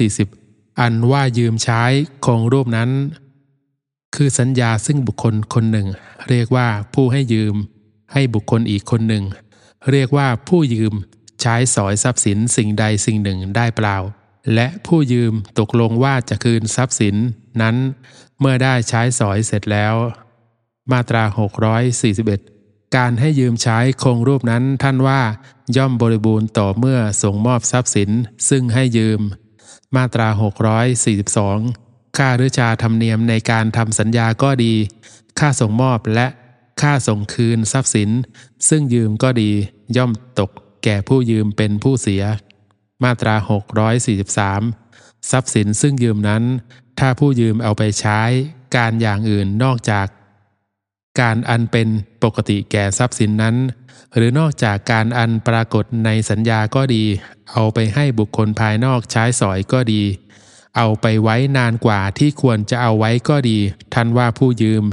[0.00, 1.82] 640 อันว่ายืมใช้
[2.26, 2.90] คงรูปนั้น
[4.14, 5.88] คือสัญญาซึ่งบุคคลคนหนึ่ง
[6.28, 7.54] เรียกว่าผู้ให้ยืม
[8.12, 9.24] ให้บุคคลอีกคนหนึ่ง
[9.90, 10.94] เรียกว่าผู้ยืม
[11.40, 13.96] ใช้สอยทรัพย์สินสิ่งใดสิ่งหนึ่งได้เปล่า
[14.54, 17.16] และผู้ยืมตกลงว่าจะคืนทรัพย์สิน
[17.62, 17.76] นั้น
[18.40, 19.94] เมื่อได้ใช้สอยเสร็จแล้ว
[20.92, 21.24] มาตรา
[22.10, 25.20] 641 การให้ยืมใช้คงรูปนั้นท่านว่า
[25.76, 28.10] ย่อมบริบูรณ์ต่อเมื่อส่งมอบทรัพย์สิน
[28.48, 29.20] ซึ่งให้ยืม
[29.96, 30.28] มาตรา
[31.22, 34.74] 642 ค่าหรืชาธรรมเนียมในการทำสัญญาก็ดี
[35.38, 36.26] ค่าส่งมอบและ
[36.80, 38.10] ค่าส่งคืนทรัพย์สิน
[38.68, 39.50] ซึ่งยืมก็ดี
[39.96, 40.50] ย่อมตก
[40.84, 42.22] แก่ผู้ยืมเป็นผู้เสีย
[43.04, 43.34] มาตรา
[44.32, 46.42] 643 ทรัพย์สินซึ่งยืมนั้น
[46.98, 48.20] ถ้าผู้ยืมเอาไปใช้
[48.76, 50.06] การอย่างอื่นนอกจาก
[51.20, 51.88] การอันเป็น
[52.22, 53.56] ปกติแก่ทรัพย์สินนั้น
[54.14, 57.04] หรือนอกจากการอันปรากฏในสัญญาก็ดี
[57.52, 60.02] เอาไปให้บุคคลภายนอกใช้สอยก็ดี
[60.76, 63.58] เอาไปไว้นานกว่าที่ควรจะเอาไว้ก็ดี
[63.94, 64.84] ท่านว่าผู้ยืม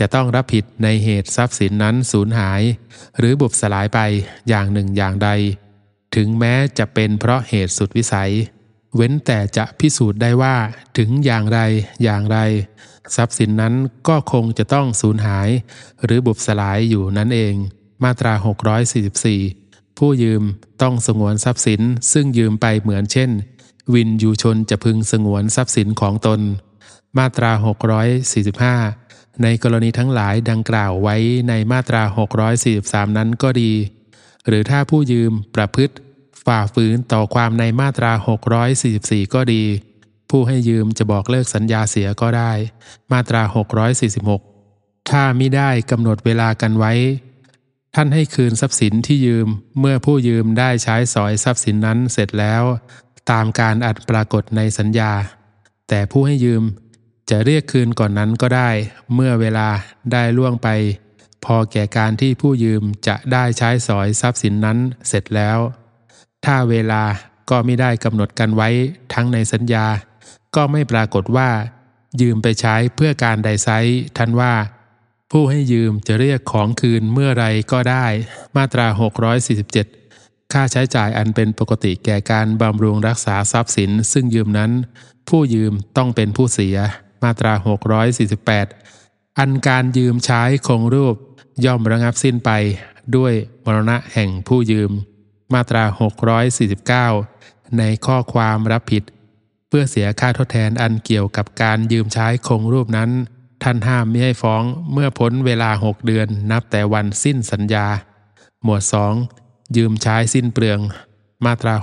[0.00, 2.62] จะต้องรับผิดในเหตุทรัพย์สินนั้นสูญหาย
[3.18, 4.00] หรือบุบสลายไป
[4.48, 5.28] อย่างหนึ่งอย่างใด
[6.14, 8.32] ถึงแม้จะเป็นเพราะเหตุสุดวิสัย
[8.96, 10.56] เว้นแต่จะพิสูจน์ได้ว่า
[10.98, 11.60] ถึงอย่างไร
[12.02, 12.38] อย่างไร
[13.16, 13.74] ทรัพย์สินนั้น
[14.08, 15.48] ก็คงจะต้องสูญหาย
[16.04, 17.54] หรือบุบสลายอยู่นั่นเอง
[18.02, 18.32] มาตรา
[19.16, 20.42] 644 ผู้ยืม
[20.82, 21.80] ต้องสงวนทรัพย์สิน
[22.12, 23.30] ซึ่งยืมไปเหมือนเช่น
[23.94, 26.40] วินยูชนจะพึงสงวนทรัพย์สินของตน
[27.18, 27.52] มาตรา
[28.26, 31.16] 645 ในกรณีทั้งหลายดังกล่าวไว้
[31.48, 32.02] ในมาตรา
[32.60, 33.72] 643 นั้นก็ดี
[34.46, 35.94] หรือถ้าผู้ยืมประพฤติ
[36.44, 38.12] ฝ่าฝืนต่อความในมาตรา
[38.74, 39.64] 644 ก็ดี
[40.30, 42.52] ผู้ให้ยืมจะบอกเลิกสัญญาเสียก็ได้
[43.12, 43.42] มาตรา
[44.26, 46.92] 646 ถ้ามิได้กำหนดเวลากันไว้
[47.94, 49.48] ท่านให้คืนทรัพย์สินที่ยืม
[49.80, 52.62] เมื่อผู้ยืมได้ใช้สอยทรัพย์สินนั้นเสร็จแล้ว
[53.30, 55.12] ตามการอัดปรากฏในสัญญา
[55.88, 56.64] แต่ผู้ให้ยืม
[57.30, 58.70] จะเรียกคืนก่อนนั้นก็ได้
[59.14, 59.68] เมื่อเวลา
[60.12, 60.68] ได้ล่วงไป
[61.44, 64.78] พอแก่การที่ผู้ยืมจะได้ใช้สอยทรัพย์สินนั้น
[65.08, 65.58] เสร็จแล้ว
[66.44, 67.02] ถ้าเวลา
[67.50, 68.68] ก็ไม่ได้กำหนดกันไว้
[69.14, 69.86] ทั้งในสัญญา
[70.56, 71.50] ก็ไม่ปรากฏว่า
[72.20, 73.68] ยืมไปใช้เพื่อการใดไซ
[74.16, 74.54] ท่านว่า
[75.30, 78.06] ผู้ให้ยืมจะเรียกของคืนเมื่อไรก็ได้
[78.56, 79.99] มาตรา 647
[80.52, 84.70] ค่าใช้จ่ายอันเป็นปกติแก่การบำรุงรักษาทรัพย์สิน ซึ่งยืมนั้น
[85.28, 86.76] ผู้ยืมต้องเป็นผู้เสีย
[87.22, 87.52] มาตรา
[88.46, 91.16] 648 อันการยืมใช้คงรูป
[91.64, 92.50] ย่อมระงับสิ้นไป
[93.16, 93.32] ด้วย
[93.64, 94.90] มรณะแห่งผู้ยืม
[95.54, 95.84] มาตรา
[97.00, 99.02] 649 ในข้อความรับผิด
[99.68, 103.10] เพื่อเสียค่าทดแทนอันเกี่ยวกับการยืมใช้คงรูปนั้น
[103.62, 107.86] ท่านห้ามไม่ให้ฟ้องเมื่อพ้นเวลาหกเดือนนับแต่วันสิ้นสัญญา
[108.64, 108.82] หมวด
[109.18, 109.39] 2
[109.76, 110.78] ยืมใช้สิ้นเปลือง
[111.44, 111.74] มาตรา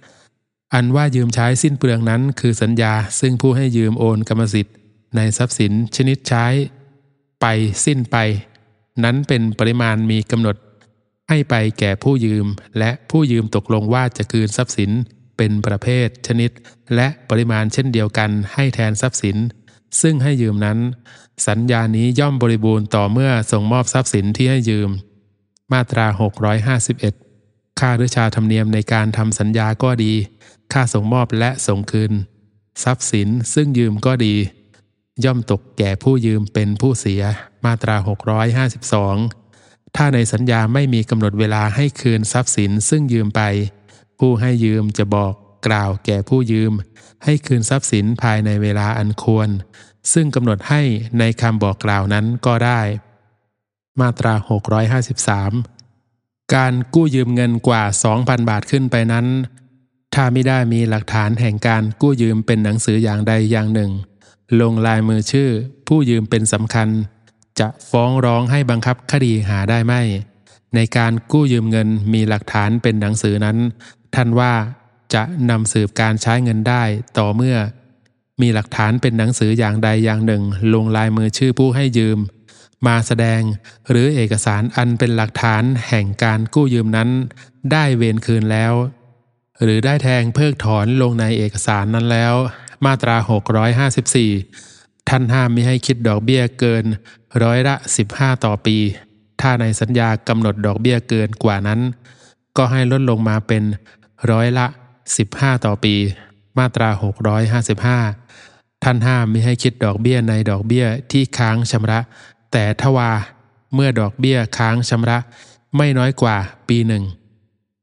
[0.00, 4.74] 650 อันว่ายืมใช้สิ้นเปลืองนั้นคือสัญญาซึ่งผู้ให้ยืมโอนกรรมสิทธิ์
[5.16, 6.46] ในทรัพย์สินชนิดใช้
[7.40, 7.46] ไป
[7.84, 8.16] สิ้นไป
[9.04, 10.56] นั้นเป็นปริมาณมีกำหนด
[11.28, 12.46] ให้ไปแก่ผู้ยืม
[12.78, 14.90] และผู้ยืมตกลงว่าจะคืนทรัพย์สิน
[15.36, 16.50] เป็นประเภทชนิด
[16.94, 19.36] และปริมาณเช่นเดียวกันให้แทนทรัพย์สิน
[20.00, 20.78] ซึ่งให้ยืมนั้น
[21.46, 24.90] สัญญานี้ย่อมบริบูรณ์ต่อเมื่อส่งมอบทรัพย์สินที่ให้ยืม
[25.72, 26.06] มาตรา
[27.12, 30.12] 651 ค่าหรือชาธรรมเนียมในการทำสัญญาก็ดี
[30.72, 32.12] ค่าส่งมอบและส่งคืน
[32.84, 34.34] ทรัพย์สินซึ่งยืมก็ดี
[35.24, 37.22] ย่อมตกแก่ผู้ยืมเป็นผู้เสีย
[37.64, 37.96] มาตรา
[38.76, 43.40] 652 ถ้าในสัญญาไม่มีกำหนดเวลาให้คืนทรัพย์สินซึ่งยืมไป
[44.18, 45.32] ผู้ให้ยืมจะบอก
[45.66, 46.72] กล่าวแก่ผู้ยืม
[47.24, 49.48] ให้คืนทรัพย์สินภายในเวลาอันควร
[50.12, 50.82] ซึ่งกำหนดให้
[51.18, 52.80] ในคำบอกกล่าวนั้นก็ได้
[54.00, 54.34] มาตรา
[55.18, 57.82] 653 การกู้ยืมเงินกว่า
[58.16, 59.26] 2,000 บาทขึ้นไปนั้น
[60.14, 63.90] ถ้าไม่ได้มีหลักฐานแห่งการกู้ยืมเป็นหนังสืออย่างใดอย่างหนึ่ง
[64.60, 65.50] ลงลายมือชื่อ
[65.88, 66.88] ผู้ยืมเป็นสำคัญ
[67.60, 69.94] จะฟ้องร้องให้บังคับคดีหาได้ไหม
[70.74, 73.56] ในการกู้ยืมเงินมีหลักฐานเป็นหนังสือนั้น
[74.14, 74.52] ท่านว่า
[75.14, 76.82] จะนำสืบการใช้เงินได้
[77.18, 77.56] ต่อเมื่อ
[78.40, 80.42] มีหลักฐานเป็นหนังสืออย่างใดอย่างหนึ่ง
[80.74, 82.18] ลงลายมือชื่อผู้ให้ยืม
[82.86, 83.40] มาแสดง
[83.90, 87.10] หรือเอกสารอันเป็นหลักฐานแห่งการกู้ยืมนั้น
[87.72, 88.74] ได้เวรคืนแล้ว
[89.62, 92.34] หรือได้แทงเพิกถอนลงในเอกสารนั้นแล้ว
[92.84, 93.16] มาตรา
[94.32, 96.84] 654 ท่านห้ามไม่ให้คิดดอกเบี้ยเกิน
[97.42, 97.74] ร้อยละ
[98.10, 98.76] 15 ต่อปี
[99.40, 101.80] ถ้าในสัญญากำหนดดอกเบี้ยเกินกว่านั้น
[102.56, 103.62] ก็ให้ลดลงมาเป็น
[104.30, 104.66] ร้อยละ
[105.16, 105.94] 15 ต่อปี
[106.58, 106.88] มาตรา
[108.06, 112.00] 655ท่านห้ามไม่ให้คิดดอกเบี้ยในดอกเบี้ยที่ค้างชำระ
[112.52, 113.10] แต่ทว่า
[113.74, 115.18] เมื่อดอกเบี้ยค้างชำระ
[115.76, 116.36] ไม่น้อยกว่า
[116.68, 117.04] ปีหนึ่ง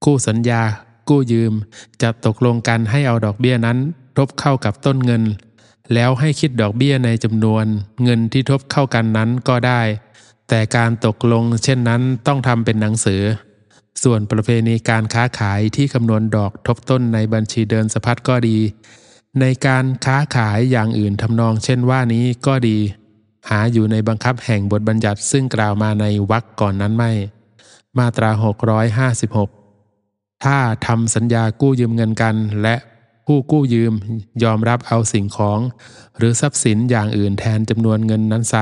[0.04, 0.62] คู่สัญญา
[1.10, 1.54] กู้ยืม
[2.02, 3.78] จะตกลงกันให้เอาดอกเบี้ยนั้น
[4.18, 5.24] ทบเข้ากับต้นเงิน
[5.94, 7.66] แล้วให้คิดดอกเบี้ยในจำนวน
[8.04, 9.82] เงินที่ทบเข้ากันนั้นก็ได้
[10.50, 13.22] แต่การตกลงเช่นนั้นต้องทำเป็นหนังสือ
[14.04, 18.58] ส่วนประเพณีการค้าขายที่คำนวณดอกทบต้นในบัญชีเดินสะพัดก็ดี
[19.40, 22.78] ในการค้าขายอย่างอื่นทำนองเช่นว่านี้ก็ดี
[23.50, 27.12] หาอยู่ในบังคับแห่งบทบัญญัติซึ่งกล่าวมาในวรรคก่อนนั้นไม่
[27.98, 28.30] มาตรา
[29.78, 32.76] 656 ถ้าทำสัญญากู้ยืมเงินกัน และ
[33.26, 33.94] ผู้กู้ยืม
[34.44, 35.60] ยอมรับเอาสิ่งของ
[36.18, 38.56] หรือทรัพย์สินอย่างอื่นแทนจำนวนเงินนั้นไซ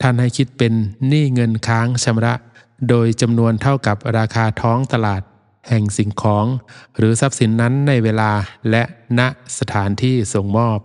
[0.00, 0.72] ท่านให้คิดเป็น
[1.08, 2.34] หนี้เงินค้างชำระ
[2.88, 5.22] โดยจำนวนเท่ากับราคาท้องตลาด
[5.68, 6.46] แห่งสิ่งของ
[6.96, 8.32] หรือทรัพย์สินนั้นในเวลา
[8.70, 8.82] และ
[9.18, 9.20] ณ
[9.58, 10.78] สถานที่ส่งมอบ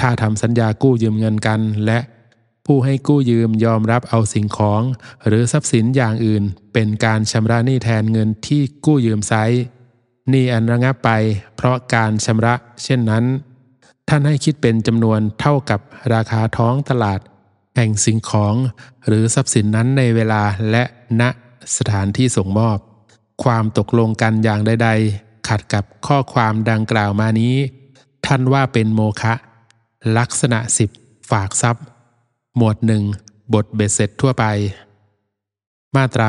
[0.00, 1.98] ถ้าทำสัญญากู้ยืมเงินกันและ
[2.66, 4.82] ผู้ให้กู้ยืมยอมรับเอาสิ่งของ
[5.26, 9.32] หรือทรัพย์สินอย่างอื่น เป็นการชำระหนี้แทนเงินที่กู้ยืมไซ
[10.30, 11.10] หนี้อันระงับไป
[11.56, 13.24] เพราะการชำระเช่นนั้น
[14.08, 15.80] ท่านให้คิดเป็นจำนวนเท่ากับ
[16.14, 17.20] ราคาท้องตลาด
[17.76, 18.54] แห่งสิ่งของ
[19.06, 20.84] หรือทรัพย์สินนั้นในเวลาและ
[21.20, 21.22] ณ
[21.76, 22.78] สถานที่ส่งมอบ
[23.44, 24.88] ความตกลงกันอย่างใด
[25.18, 27.54] ๆ ขัดกับข้อความดังกล่าวมานี้
[28.26, 29.34] ท่านว่าเป็นโมฆะ
[30.18, 30.90] ลักษณะสิบ
[31.30, 31.84] ฝากทรัพย์
[32.56, 33.02] หมวดหนึ่ง
[33.54, 34.44] บทเบ็ดเสร็จทั่วไป
[35.96, 36.28] มาตรา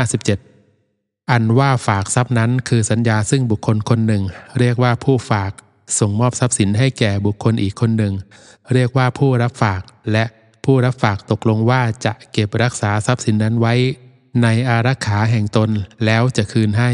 [0.00, 4.22] 657 อันว่าฝากทรัพย์นั้นคือสัญญาซึ่งบุคคลคนหนึ่ง
[4.58, 5.52] เรียกว่าผู้ฝาก
[5.98, 8.14] ส่งมอบทรัพย์สินให้แก่บุคคลอีกคนหนึ่ง
[8.72, 9.82] เรียกว่าผู้รับฝาก
[10.12, 10.24] และ
[10.64, 13.74] ผู้รับฝากตกลงว่าจะเก็บรักษาทรัพย์สินนั้นไว้
[14.42, 15.70] ในอารักขาแห่งตน
[16.04, 16.90] แล้วจะคืนให้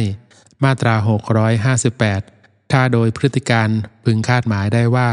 [0.64, 0.94] มาตรา
[2.04, 3.68] 658 ถ้าโดยพฤติการ
[4.04, 5.08] พึงคาดหมายได้ว่า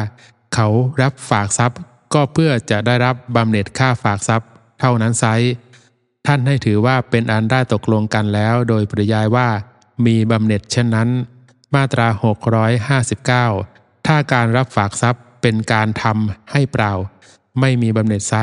[0.54, 0.68] เขา
[1.02, 1.80] รับฝากทรัพย์
[2.14, 4.50] ก็เพื่อจะได้รับบำเหน็จค่าฝากทรัพย์
[4.80, 5.26] เท่านั้นไซ
[6.28, 9.50] ท่านให้ถือว่าเป็นอันได้ตกลงกันแล้ว โดยปริยายว่า
[10.06, 11.10] มีบำเหน็จเช่นนั้น
[11.76, 12.08] มาตรา
[12.88, 16.94] 659 ถ้าการรับฝากทรัพย์เป็นการทำให้เปล่า
[17.60, 18.36] ไม่มีบำเหน็จไซ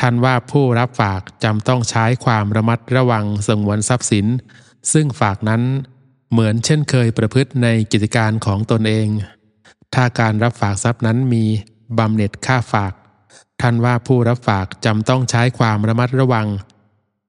[0.00, 4.26] ท่านว่าผู้รับฝากจำต้องใช้ความระมัดระวังสงวนทรัพย์สิน
[4.92, 5.62] ซึ่งฝากนั้น
[6.30, 9.08] เหมือนเช่นเคยประพฤติในกิจการของตนเอง
[9.94, 11.44] ถ้าการรับฝากทรัพย์นั้นมี
[11.98, 12.92] บำเหน็จค่าฝาก
[13.60, 16.46] ท่านว่าผู้รับฝากจำต้องใช้ความระมัดระวัง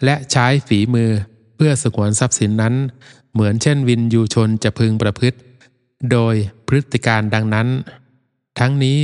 [0.05, 1.12] และใช้ฝีมือ
[1.55, 2.76] เพื่อสงวนทรัพย์สินนั้น
[3.34, 5.38] เหมือนเช่นวินยูชนจะพึงประพฤติ
[6.12, 6.36] โดย
[6.68, 7.68] พฤติการดังนั้น
[8.60, 8.99] ทั้งนี้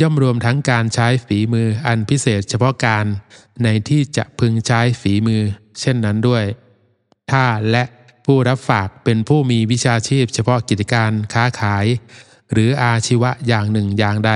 [0.00, 3.06] ย่อมรวมทั้งการใช้ฝีมืออันพิเศษเฉพาะการ
[3.64, 5.42] ในที่จะพึงใช้ฝีมือ
[5.80, 6.44] เช่นนั้นด้วย
[7.30, 7.84] ถ้าและ
[8.26, 11.86] ผู้รับฝากเป็นผู้มีวิชาชีพเฉพาะกิจการค้าขาย
[12.52, 14.32] หรืออาชีวะอย่างหนึ่งอย่างใด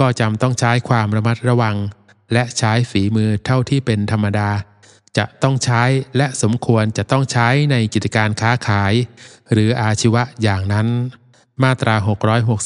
[0.00, 1.76] ก็จำต้องใช้ความระมัดระวัง
[2.32, 4.50] และใช้ฝีมือเท่าที่เป็นธรรมดา
[5.18, 5.82] จะต้องใช้
[6.16, 8.92] และสมควรจะต้องใช้ในกิจการค้าขาย
[9.52, 10.86] หรืออาชีวะอย่างนั้น
[11.62, 11.94] มาตรา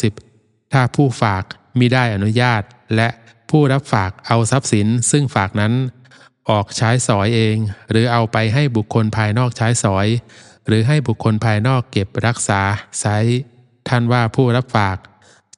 [0.02, 1.44] 660 ถ้าผู้ฝาก
[1.78, 2.62] มิได้อนุญาต
[2.96, 3.08] และ
[3.50, 5.72] ผู้รับฝากเอาทรัพย์สิน ซึ่งฝากนั้น
[6.50, 7.56] ออกใช้สอยเอง
[7.90, 10.06] หรือเอาไปให้บุคคลภายนอกใช้สอย
[10.66, 12.60] หรือให้บุคคลภายนอกเก็บรักษา
[13.00, 13.06] ไซ
[13.88, 14.96] ท่านว่าผู้รับฝาก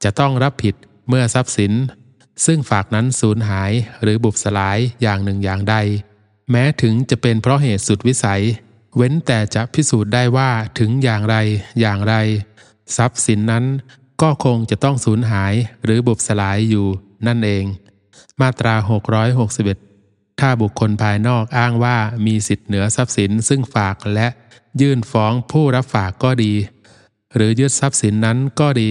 [0.04, 0.74] จะต้องรับผิด
[1.08, 1.72] เมื่อทรัพย์สิน
[2.46, 5.76] ซึ่งฝากนั้นสูญหายหรือบุบสลายอย่างหนึ่งอย่างใด
[6.50, 8.42] แม้ถึงจะเป็นเพราะเหตุสุดวิสัย
[8.96, 11.36] เว้นแต่จะพิสูจน์ได้ว่าถึงอย่างไร
[11.80, 12.14] อย่างไร
[12.96, 13.64] ทรัพย์สินนั้น
[14.22, 16.86] ก็คงจะต้องสูญหายหรือบุบสลายอยู่
[17.26, 17.64] นั่นเอง
[18.40, 18.74] มาตรา
[19.58, 21.96] 661 ถ้าบุคคลภายนอกอ้างว่า
[22.26, 24.28] มีสิทธิเหนือทรัพย์สินซึ่งฝากและ
[24.80, 26.52] ยื่นฟ้องผู้รับฝากก็ดี
[27.34, 28.90] หรือยึดทรัพย์สินนั้นก็ดี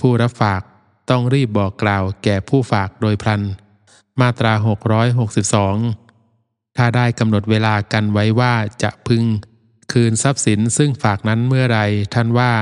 [0.00, 0.62] ผู้รับฝาก
[1.10, 3.42] ต้องรีบบอกกล่าวแก่ผู้ฝากโดยพลัน
[4.20, 4.52] มาตรา
[5.40, 9.24] 662 ถ้าได้กำหนดเวลากันไว้ว่าจะพึง
[9.92, 11.80] คืนทรัพย์สินซึ่งฝากนั้นเมื่อไร
[12.14, 12.52] ท่านว่า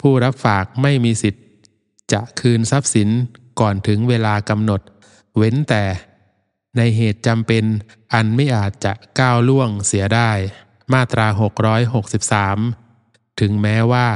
[0.00, 1.44] ผู้รับฝากไม่มีสิทธิ์
[2.12, 3.08] จะคืนทรัพย์สิน
[3.60, 4.80] ก่อนถึงเวลากำหนด
[5.36, 5.84] เว้นแต่
[6.76, 7.64] ในเหตุจำเป็น
[8.14, 10.30] อันไม่อาจจะก้าวล่วงเสียได้
[10.92, 11.26] มาตรา
[12.54, 14.08] 663 ถึงแม้ว่า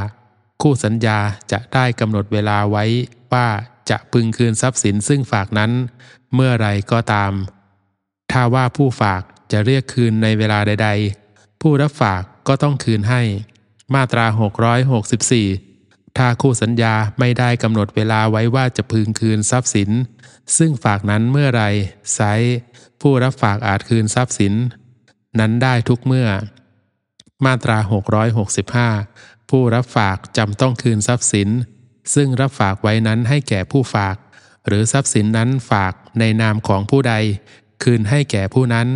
[0.62, 1.18] คู่สัญญา
[1.52, 2.84] จะได้กำหนดเวลาไว้
[3.32, 3.48] ว่า
[3.90, 5.72] จะพึงคืนทรัพย์สินซึ่งฝากนั้น
[6.34, 7.32] เมื่อไรก็ตาม
[8.32, 9.22] ถ้าว่าผู้ฝาก
[9.52, 10.88] จะเรียกคืนในเวลาใด
[11.24, 13.22] ๆ ผู้รับฝากก็ต้องคืนให้
[13.94, 14.26] มาตรา
[15.42, 19.90] 664 ถ้าคู่สัญญาไม่ได้กำหนดเวลาไว้ว่าจะพึงคืนทรัพย์สิน
[20.56, 21.62] ซึ่งฝากนั้นเมื่อไร
[22.14, 22.20] ไซ
[23.00, 24.54] ผู้รับฝากอาจคืนทรัพย์สิน
[25.38, 26.28] นั้นได้ทุกเมื่อ
[27.44, 27.78] มาตรา
[28.64, 31.48] 665 ผู้รับฝากจำต้องคืนทรัพย์สิน
[32.14, 34.16] ซึ่งรับฝากไว้นั้นให้แก่ผู้ฝาก
[34.66, 37.14] หรือทรัพย์สินนั้นฝากในนามของผู้ใด
[37.82, 38.88] คืนให้แก่ผู้นั้น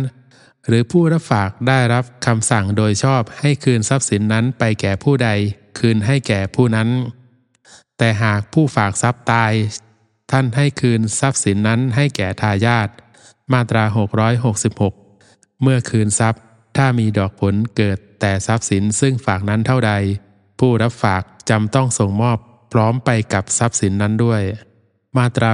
[0.67, 5.29] หรือผู้รับฝากได้รับคำสั่งโดยชอบให้คืนทรัพย์สินนั้นไปแก่ผู้ใด
[5.79, 6.89] คืนให้แก่ผู้นั้น
[7.97, 9.53] แต่หากผู้ฝากทรัพย์ตาย
[10.31, 12.89] ท่านให้คืนทรัพย์สินนั้นให้แก่ทายาท
[13.53, 13.83] มาตรา
[14.73, 16.41] 666 เมื่อคืนทรัพย์
[16.77, 19.91] ถ้ามีดอกผลเกิดแต่ทรัพย์สินซึ่งฝากนั้นเท่าใด
[20.59, 22.39] ผู้รับฝากจำต้องส่งมอบ
[22.73, 24.41] พร้อมไปกับทรัพย์สินนั้นด้วย
[25.17, 25.51] มาตรา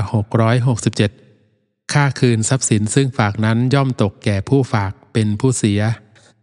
[1.16, 5.82] 667 ค่าคืนทรัพย์สินซึ่งฝากนั้นย่อมตกแก่ผู้ฝากเป็นผู้เสีย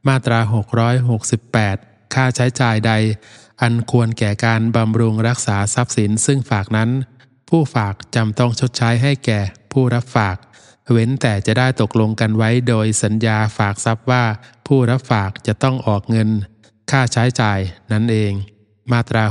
[0.08, 0.40] มาตรา
[1.26, 2.92] 668 ค่าใช้จ่ายใด
[3.62, 6.90] อันควรแก่การบำรุงรักษาทรัพย์สินซึ่งฝากนั้น
[7.48, 9.40] ผู้ฝากจำต้องชดใช้ให้แก่
[9.72, 10.36] ผู้รับฝาก
[10.92, 14.24] เว้นแต่จะได้ตกลงกันไว้โดยสัญญาฝากทรัพย์ว่า
[14.66, 16.28] ผู้รับฝากจะต้องออกเงิน
[16.90, 17.58] ค่าใช้จ่าย
[17.92, 18.32] นั่นเอง
[18.92, 19.24] มาตรา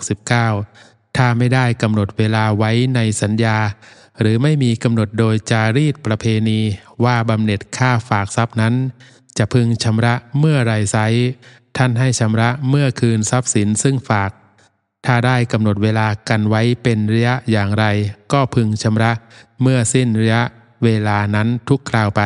[0.00, 3.58] 669 ถ้าไม่ได้กำหนดเวลาไว้ในสัญญา
[4.20, 6.60] หรือไม่มีกำหนดโดยจารีตประเพณี
[7.04, 8.74] ว่าบำเหน็จค่าฝากทรัพย์นั้น
[9.38, 10.96] จะพึงชำระเมื่อไรไซ
[11.76, 14.30] ท่านให้ชำระเมื่อคืนทรัพย์สินซึ่งฝาก
[15.06, 17.84] ถ้าได้กำหนดเวลากันไว้เป็นระยะอย่างไร
[18.32, 19.12] ก็พึงชำระ
[19.62, 20.42] เมื่อสิ้นระยะ
[20.84, 22.22] เวลานั้นทุกคราวไป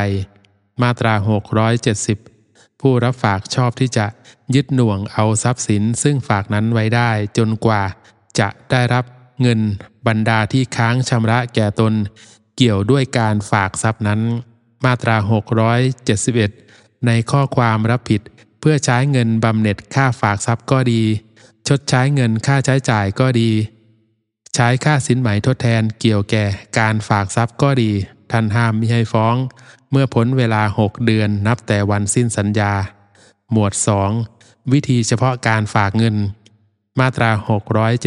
[0.81, 1.13] มาตรา
[1.77, 2.30] 670
[2.81, 4.05] ผู้รับฝากชอบที่จะ
[4.55, 7.83] ยึดหน่วงเอาทรัพย์สิน ซึ่งฝากนั้นไว้ได้จนกว่า
[8.39, 9.05] จะได้รับ
[9.41, 9.59] เงิน
[10.07, 11.93] บรรดาที่ค้างชำระแก่ตน
[12.55, 14.21] เกี่ยวด้วยการฝากทรัพย์นั้น
[14.85, 15.15] มาตรา
[15.91, 18.21] 671 ในข้อความรับผิด
[18.59, 21.01] เพื่อใช้เงินบำเหน็จค่าฝากทรัพย์ก็ดี
[21.67, 23.49] ชดใช้เงินค่าใช้จ่ายก็ดี
[24.55, 26.45] ใช้ค่าสินไหมทดแทนเกี่ยวแก่
[26.79, 27.91] การฝากทรัพย์ก็ดี
[28.31, 29.35] ท่านห้ามมิให้ฟ้อง
[29.91, 32.73] เมื่อพ้นเวลาหกเดือนนับแต่วันสิ้นสัญญา
[33.51, 33.73] หมวด
[34.21, 36.15] 2 วิธีเฉพาะการฝากเงิน
[36.99, 37.31] มาตรา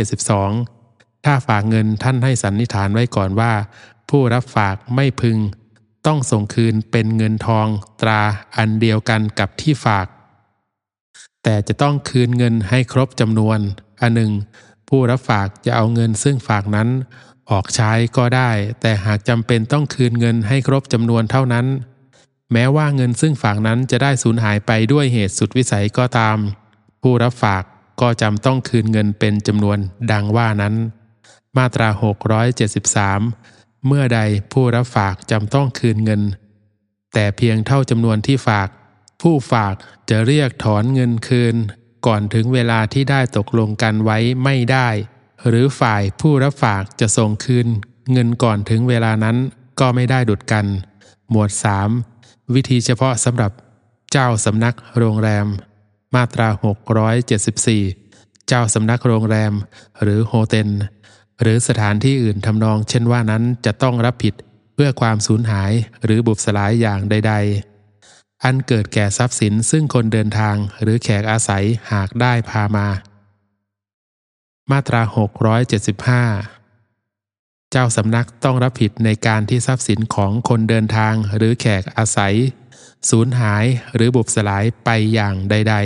[0.04, 3.52] 672 ถ้าฝากเงินท่านให้สันนิษฐานไว้ก่อนว่า
[4.10, 5.38] ผู้รับฝากไม่พึง
[6.06, 7.66] ต้องส่งคืนเป็นเงินทอง
[8.00, 8.20] ตรา
[8.56, 10.06] อันเดียวกันกับที่ฝาก
[11.42, 13.58] แต่จะต้องคืนเงินให้ครบจำนวน
[14.00, 14.32] อันหนึ่ง
[14.96, 16.88] ผู้รับฝากจะเอาเงินซึ่งฝากนั้น
[17.50, 21.66] ออกใช้ก็ได้ แต่หากจำเป็นต้องคืนเงินให้ครบจำนวนเท่านั้น
[22.52, 26.36] แม้ว่าเงินซึ่งฝากนั้นจะได้สูญหายไปด้วยเหตุสุดวิสัยก็ตาม
[27.02, 27.62] ผู้รับฝาก
[28.00, 29.78] ก็จำต้องคืนเงินเป็นจำนวน
[30.12, 30.74] ดังว่านั้น
[31.56, 31.88] มาตรา
[32.68, 34.20] 673 เมื่อใด
[34.52, 36.22] ผู้รับฝากจำต้องคืนเงิน
[37.14, 38.68] แต่เพียงเท่าจำนวนที่ฝาก
[39.22, 39.74] ผู้ฝาก
[40.10, 41.56] จะเรียกถอนเงินคืน
[42.06, 44.88] ก่อนถึงเวลาที่ได้ตกลงกันไว้ไม่ได้
[45.48, 47.66] หรือฝ่ายผู้รับฝากจะส่งคืน
[48.12, 49.36] เงินก่อนถึงเวลานั้น
[49.80, 50.66] ก็ไม่ได้ดุดกัน
[51.30, 51.50] หมวด
[52.02, 53.52] 3 วิธีเฉพาะสำหรับ
[54.12, 55.46] เจ้าสำนักโรงแรม
[56.14, 56.48] มาตรา
[57.68, 59.52] 674 เจ้าสำนักโรงแรม
[60.02, 60.70] หรือโฮเทล
[61.42, 64.34] หรือสถานที่อื่นทำนองเช่นว่านั้นจะต้องรับผิด
[64.74, 65.72] เพื่อความสูญหาย
[66.04, 67.73] หรือบุบสลายอย่างใด ๆ
[68.44, 72.88] อันเกิดแก่ทรัพย์สินซึ่งคนเดินทางหรือแขกอาศัยหากได้พามา
[74.70, 75.02] มาตรา
[76.56, 82.34] 675 เจ้าสำนักต้องรับผิดในการที่ทรัพย์สินของคนเดินทางหรือแขกอาศัย
[83.10, 83.64] สูญหาย
[83.94, 85.76] หรือบุบสลายไปอย่างใด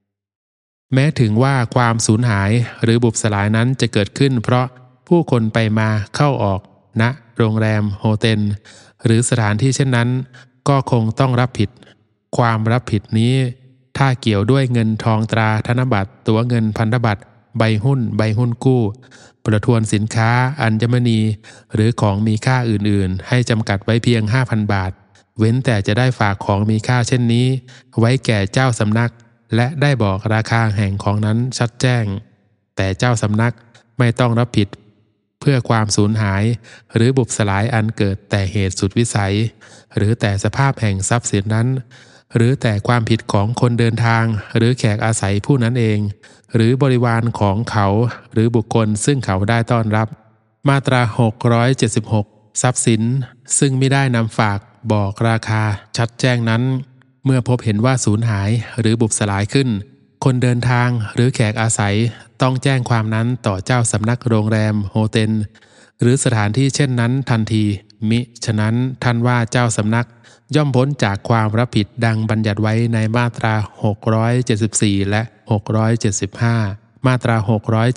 [0.00, 2.50] ๆ แม้ถึงว่าความสูญหาย
[2.82, 4.66] หรือบุบสลายนั้นจะเกิดขึ้น เพราะ
[5.08, 6.60] ผู้คนไปมาเข้าออก
[7.00, 8.40] ณนะโรงแรมโฮเทล
[9.04, 10.08] หรือสถานที่เช่นนั้น
[10.68, 11.70] ก็คงต้องรับผิด
[12.36, 13.34] ความรับผิดนี้
[13.98, 17.22] ถ้าเกี่ยวด้วยเงินทองตราธนบัตร ตัวเงินพันธบัตร
[17.58, 18.82] ใบหุ้น ใบหุ้นกู้
[19.44, 20.30] ประทวนสินค้า
[20.62, 21.20] อัญมณี
[21.74, 24.92] หรือของมีค่าอื่นๆ ให้จำกัดไว้เพียง 5,000 บาท
[25.38, 27.46] เว้นแต่จะได้ฝากของมีค่าเช่นนี้
[27.98, 29.10] ไว้แก่เจ้าสำนัก
[29.54, 32.04] และได้บอกราคาแห่งของนั้นชัดแจ้ง
[32.76, 33.52] แต่เจ้าสำนัก
[33.98, 34.68] ไม่ต้องรับผิด
[35.44, 36.44] พื่อความสูญหาย
[36.94, 39.34] หรือบุบสลายอันเกิดแต่เหตุสุดวิสัย
[39.96, 41.68] หรือแต่สภาพแห่งทรัพย์สินนั้น
[42.36, 44.24] หรือแต่ความผิดของคนเดินทาง
[44.56, 45.98] หรือแขกอาศัยผู้นั้นเอง
[46.54, 47.86] หรือบริวารของเขา
[48.32, 50.08] หรือบุคคลซึ่งเขาได้ต้อนรับ
[50.68, 51.00] มาตรา
[51.82, 53.02] 676 ทรัพย์สิน
[53.58, 54.58] ซึ่งไม่ได้นำฝาก
[54.92, 55.62] บอกราคา
[55.96, 56.62] ชัดแจ้งนั้น
[57.24, 59.68] เมื่อพบเห็นว่าสูญหายหรือบุบสลายขึ้น
[60.24, 61.94] คนเดินทางหรือแขกอาศัย
[62.42, 65.32] ต้องแจ้งความนั้นต่อเจ้าสำนักโรงแรมโฮเทล
[66.00, 67.64] หรือสถานที่เช่นนั้นทันที
[68.10, 70.06] มิฉะนั้นท่านว่าเจ้าสำนัก
[70.54, 73.54] ย่อมพ้นจากความรับผิดดังบัญญัติไว้ในมาตรา
[74.34, 75.22] 674 และ
[76.14, 77.36] 675 มาตรา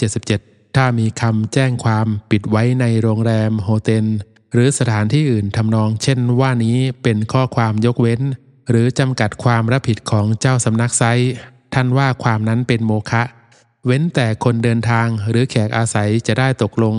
[0.07, 4.05] 677 ถ้ามีคำแจ้งความปิดไว้ในโรงแรมโฮเทล
[4.53, 8.21] หรือสถานที่อื่นทำนองเช่นว่านี้เป็นข้อความยกเว้น
[8.69, 11.05] หรือจำกัดความรับผิดของเจ้าสำนักไซ
[11.73, 13.23] ท่านว่าความนั้นเป็นโมฆะ
[13.85, 16.95] เว้นแต่คนเดินทางหรือแขกอาศัยจะได้ตกลง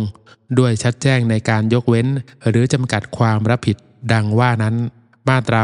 [0.59, 2.07] ด้วยชัดแจ้งในการยกเว้น
[2.49, 3.77] หรือจำกัดความรับผิด
[4.13, 4.77] ดังว่านั้น
[5.29, 5.63] มาตรา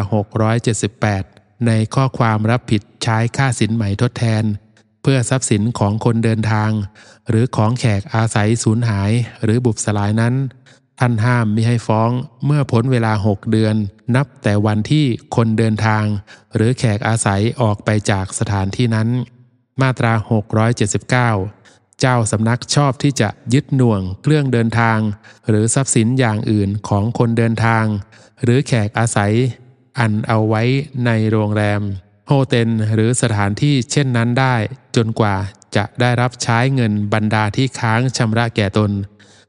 [0.82, 4.44] 678 ในข้อความรับผิดใช้ค่าสินใหม่ทดแทน
[5.02, 6.70] เพื่อทรัพย์สินของคนเดินทาง
[7.28, 9.11] หรือของแขกอาศัยสูญหาย
[9.42, 10.34] หรือบุบสลายนั้น
[11.01, 12.11] ท่านห้ามมิให้ฟ้อง
[12.45, 13.74] เมื่อพ้นเวลาหกเดือน
[14.14, 16.05] นับแต่วันที่คนเดินทาง
[16.55, 19.09] หรือแขกอาศัยออกไปจากสถานที่นั้น
[19.82, 20.12] มาตรา
[20.86, 24.99] 679 เจ้าสำนักชอบที่จะยึดหน่วงเครื่องเดินทาง
[25.49, 27.84] หรือทรัพย์สินอย่างอื่นของคนเดินทาง
[28.42, 29.32] หรือแขกอาศัย
[29.99, 30.62] อันเอาไว้
[31.07, 31.82] ในโรงแรม
[32.28, 34.55] โฮเทลหรือสถานที่เช่นนั้นได้
[34.97, 35.36] จนกว่า
[35.76, 38.90] จะได้รับใช้เงินบรรดาที่ค้างชำระแก่ตน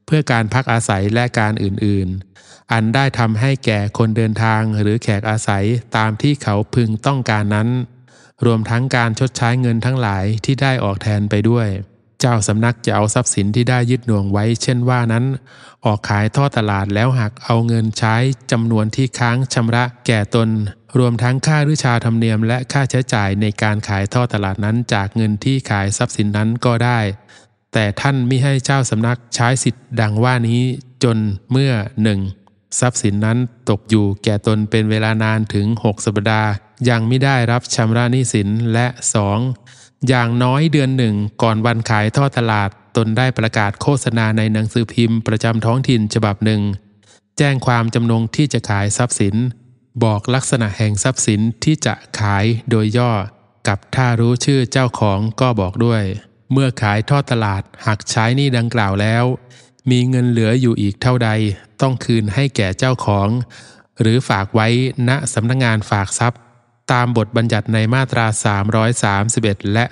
[0.05, 5.65] เพื่อการพักอาศัยและการอื่นๆ อันได้ทำให้แก่คนเดินทางหรือแขกอาศัย
[5.97, 7.69] ตามที่เขาพึงต้องการนั้น
[8.45, 11.67] รวมทั้งการชดใช้เงินทั้งหลายที่ได้ออกแทนไปด้วย
[12.19, 15.25] เจ้าสำนักจะเอาทรัพย์สินที่ได้ยึดหน่วงไว้ เช่นว่านั้น
[15.85, 18.15] ออกขายทอดตลาดแล้วหักเอาเงินใช้
[18.51, 20.49] จำนวนที่ค้างชำระแก่ตน
[20.99, 26.99] รวมทั้งค่าริชาธรรมเนียมและค่าใช้จ่ายในการขายทอดตลาดนั้นจากเงินที่ขายทรัพย์สินนั้นก็ได้
[27.73, 30.61] แต่ท่านมิให้เจ้าสำนักใช้สิทธิ์ดังว่านี้
[31.03, 31.17] จน
[31.51, 32.19] เมื่อหนึ่ง
[32.79, 33.37] ทรัพย์สินนั้น
[33.69, 36.49] ตกอยู่แก่ตนเป็นเวลานานถึง 6 สัปดาห์
[36.89, 38.87] ยังไม่ได้รับชำระหนี้สินและ
[39.47, 40.07] 2.
[40.07, 46.61] อย่างน้อยเดือนหนึ่งก่อนวันขายทอดตลาด ตนได้ประกาศโฆษณาในหนังสือพิมพ์ประจำท้องถิ่นฉบับหนึ่ง
[47.37, 49.35] แจ้งความจำนงที่จะขายทรัพย์สิน
[50.03, 53.11] บอกลักษณะแห่งทรัพย์สินที่จะขายโดยย่อ
[53.67, 56.03] กับถ้ารู้ชื่อเจ้าของก็บอกด้วย
[56.57, 59.25] เมื่อขายทอดตลาดหากใช้หนี้ดังกล่าวแล้ว
[59.91, 61.29] มีเงินเหลืออยู่อีกเท่าใด
[61.81, 63.29] ต้องคืนให้แก่เจ้าของ
[64.01, 64.67] หรือฝากไว้
[65.09, 66.39] ณสำนักงงานฝากทรัพย์
[66.91, 68.27] ตามบทบัญญัติในมาตรา
[69.15, 69.85] 331 และ